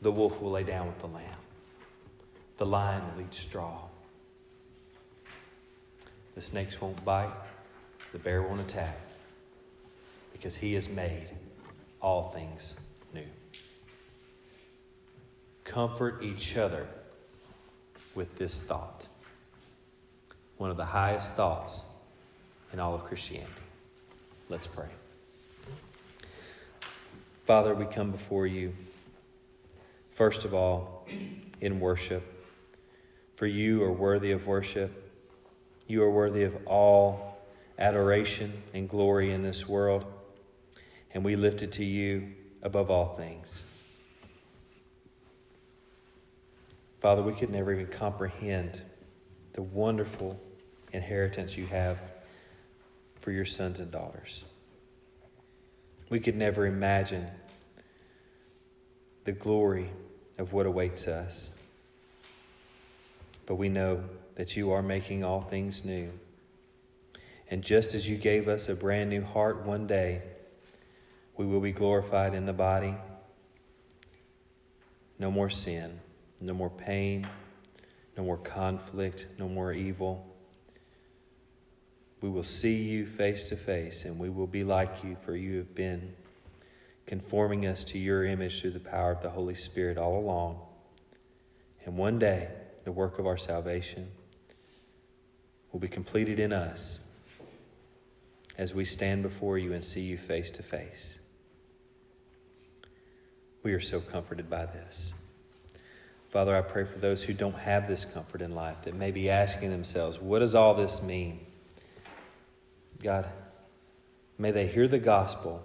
the 0.02 0.12
wolf 0.12 0.40
will 0.40 0.50
lay 0.50 0.64
down 0.64 0.86
with 0.86 0.98
the 0.98 1.06
lamb, 1.06 1.38
the 2.58 2.66
lion 2.66 3.02
will 3.14 3.22
eat 3.22 3.34
straw. 3.34 3.80
The 6.34 6.42
snakes 6.42 6.80
won't 6.82 7.02
bite, 7.02 7.32
the 8.12 8.18
bear 8.18 8.42
won't 8.42 8.60
attack, 8.60 8.98
because 10.34 10.54
he 10.54 10.74
has 10.74 10.86
made 10.86 11.30
all 12.02 12.24
things 12.24 12.76
new. 13.14 13.24
Comfort 15.64 16.22
each 16.22 16.58
other 16.58 16.86
with 18.14 18.36
this 18.36 18.60
thought 18.60 19.06
one 20.58 20.70
of 20.70 20.76
the 20.76 20.84
highest 20.84 21.34
thoughts 21.34 21.84
in 22.72 22.80
all 22.80 22.94
of 22.94 23.04
Christianity. 23.04 23.50
Let's 24.48 24.66
pray. 24.66 24.88
Father, 27.46 27.74
we 27.74 27.84
come 27.84 28.10
before 28.10 28.46
you, 28.46 28.74
first 30.10 30.44
of 30.44 30.54
all, 30.54 31.06
in 31.60 31.80
worship. 31.80 32.32
For 33.36 33.46
you 33.46 33.82
are 33.84 33.92
worthy 33.92 34.32
of 34.32 34.46
worship. 34.46 35.12
You 35.86 36.02
are 36.02 36.10
worthy 36.10 36.42
of 36.42 36.56
all 36.66 37.38
adoration 37.78 38.62
and 38.72 38.88
glory 38.88 39.30
in 39.30 39.42
this 39.42 39.68
world. 39.68 40.06
And 41.12 41.24
we 41.24 41.36
lift 41.36 41.62
it 41.62 41.72
to 41.72 41.84
you 41.84 42.32
above 42.62 42.90
all 42.90 43.14
things. 43.16 43.62
Father, 47.00 47.22
we 47.22 47.32
could 47.32 47.50
never 47.50 47.72
even 47.72 47.86
comprehend 47.86 48.80
the 49.52 49.62
wonderful 49.62 50.40
inheritance 50.92 51.56
you 51.56 51.66
have 51.66 52.00
for 53.20 53.30
your 53.30 53.44
sons 53.44 53.80
and 53.80 53.90
daughters. 53.90 54.44
We 56.08 56.20
could 56.20 56.36
never 56.36 56.66
imagine 56.66 57.26
the 59.24 59.32
glory 59.32 59.90
of 60.38 60.52
what 60.52 60.66
awaits 60.66 61.08
us. 61.08 61.50
But 63.46 63.56
we 63.56 63.68
know 63.68 64.04
that 64.36 64.56
you 64.56 64.70
are 64.70 64.82
making 64.82 65.24
all 65.24 65.40
things 65.40 65.84
new. 65.84 66.10
And 67.50 67.62
just 67.62 67.94
as 67.94 68.08
you 68.08 68.16
gave 68.16 68.48
us 68.48 68.68
a 68.68 68.74
brand 68.74 69.10
new 69.10 69.24
heart 69.24 69.64
one 69.64 69.86
day, 69.86 70.22
we 71.36 71.46
will 71.46 71.60
be 71.60 71.72
glorified 71.72 72.34
in 72.34 72.46
the 72.46 72.52
body. 72.52 72.94
No 75.18 75.30
more 75.30 75.50
sin, 75.50 76.00
no 76.40 76.54
more 76.54 76.70
pain, 76.70 77.28
no 78.16 78.24
more 78.24 78.36
conflict, 78.36 79.26
no 79.38 79.48
more 79.48 79.72
evil. 79.72 80.35
We 82.20 82.28
will 82.28 82.42
see 82.42 82.82
you 82.82 83.06
face 83.06 83.44
to 83.50 83.56
face, 83.56 84.04
and 84.04 84.18
we 84.18 84.30
will 84.30 84.46
be 84.46 84.64
like 84.64 85.04
you, 85.04 85.16
for 85.24 85.36
you 85.36 85.58
have 85.58 85.74
been 85.74 86.14
conforming 87.06 87.66
us 87.66 87.84
to 87.84 87.98
your 87.98 88.24
image 88.24 88.60
through 88.60 88.72
the 88.72 88.80
power 88.80 89.12
of 89.12 89.22
the 89.22 89.30
Holy 89.30 89.54
Spirit 89.54 89.98
all 89.98 90.18
along. 90.18 90.58
And 91.84 91.96
one 91.96 92.18
day, 92.18 92.48
the 92.84 92.92
work 92.92 93.18
of 93.18 93.26
our 93.26 93.36
salvation 93.36 94.08
will 95.72 95.80
be 95.80 95.88
completed 95.88 96.40
in 96.40 96.52
us 96.52 97.00
as 98.58 98.72
we 98.72 98.84
stand 98.84 99.22
before 99.22 99.58
you 99.58 99.72
and 99.72 99.84
see 99.84 100.00
you 100.00 100.16
face 100.16 100.50
to 100.52 100.62
face. 100.62 101.18
We 103.62 103.74
are 103.74 103.80
so 103.80 104.00
comforted 104.00 104.48
by 104.48 104.66
this. 104.66 105.12
Father, 106.30 106.56
I 106.56 106.62
pray 106.62 106.84
for 106.84 106.98
those 106.98 107.22
who 107.22 107.32
don't 107.32 107.58
have 107.58 107.86
this 107.86 108.04
comfort 108.04 108.40
in 108.40 108.54
life 108.54 108.82
that 108.82 108.94
may 108.94 109.10
be 109.10 109.28
asking 109.28 109.70
themselves, 109.70 110.18
what 110.18 110.38
does 110.38 110.54
all 110.54 110.74
this 110.74 111.02
mean? 111.02 111.40
God, 113.06 113.28
may 114.36 114.50
they 114.50 114.66
hear 114.66 114.88
the 114.88 114.98
gospel, 114.98 115.62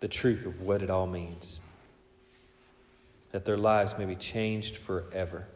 the 0.00 0.08
truth 0.08 0.46
of 0.46 0.62
what 0.62 0.80
it 0.80 0.88
all 0.88 1.06
means, 1.06 1.60
that 3.32 3.44
their 3.44 3.58
lives 3.58 3.98
may 3.98 4.06
be 4.06 4.14
changed 4.14 4.78
forever, 4.78 5.46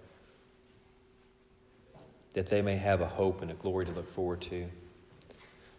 that 2.34 2.48
they 2.48 2.60
may 2.60 2.76
have 2.76 3.00
a 3.00 3.06
hope 3.06 3.40
and 3.40 3.50
a 3.50 3.54
glory 3.54 3.86
to 3.86 3.90
look 3.92 4.06
forward 4.06 4.42
to. 4.42 4.66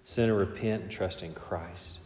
Sinner, 0.04 0.34
repent 0.34 0.82
and 0.82 0.92
trust 0.92 1.22
in 1.22 1.36
Christ, 1.36 2.00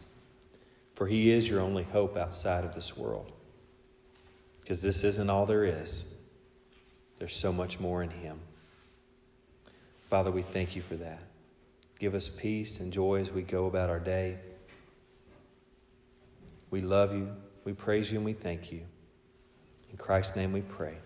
for 0.94 1.06
He 1.06 1.30
is 1.30 1.48
your 1.48 1.62
only 1.62 1.84
hope 1.84 2.18
outside 2.18 2.62
of 2.62 2.74
this 2.74 2.94
world. 2.94 3.32
Because 4.60 4.82
this 4.82 5.02
isn't 5.02 5.30
all 5.30 5.46
there 5.46 5.64
is, 5.64 6.12
there's 7.18 7.34
so 7.34 7.54
much 7.54 7.80
more 7.80 8.02
in 8.02 8.10
Him. 8.10 8.38
Father, 10.10 10.30
we 10.30 10.42
thank 10.42 10.76
you 10.76 10.82
for 10.82 10.96
that. 10.96 11.22
Give 12.02 12.16
us 12.16 12.28
peace 12.28 12.80
and 12.80 12.92
joy 12.92 13.20
as 13.20 13.30
we 13.30 13.42
go 13.42 13.66
about 13.66 13.88
our 13.88 14.00
day. 14.00 14.36
We 16.68 16.80
love 16.80 17.14
you, 17.14 17.28
we 17.64 17.74
praise 17.74 18.10
you, 18.10 18.18
and 18.18 18.24
we 18.24 18.32
thank 18.32 18.72
you. 18.72 18.80
In 19.88 19.96
Christ's 19.98 20.34
name 20.34 20.52
we 20.52 20.62
pray. 20.62 20.96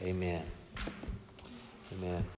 Amen. 0.00 0.44
Amen. 1.92 2.24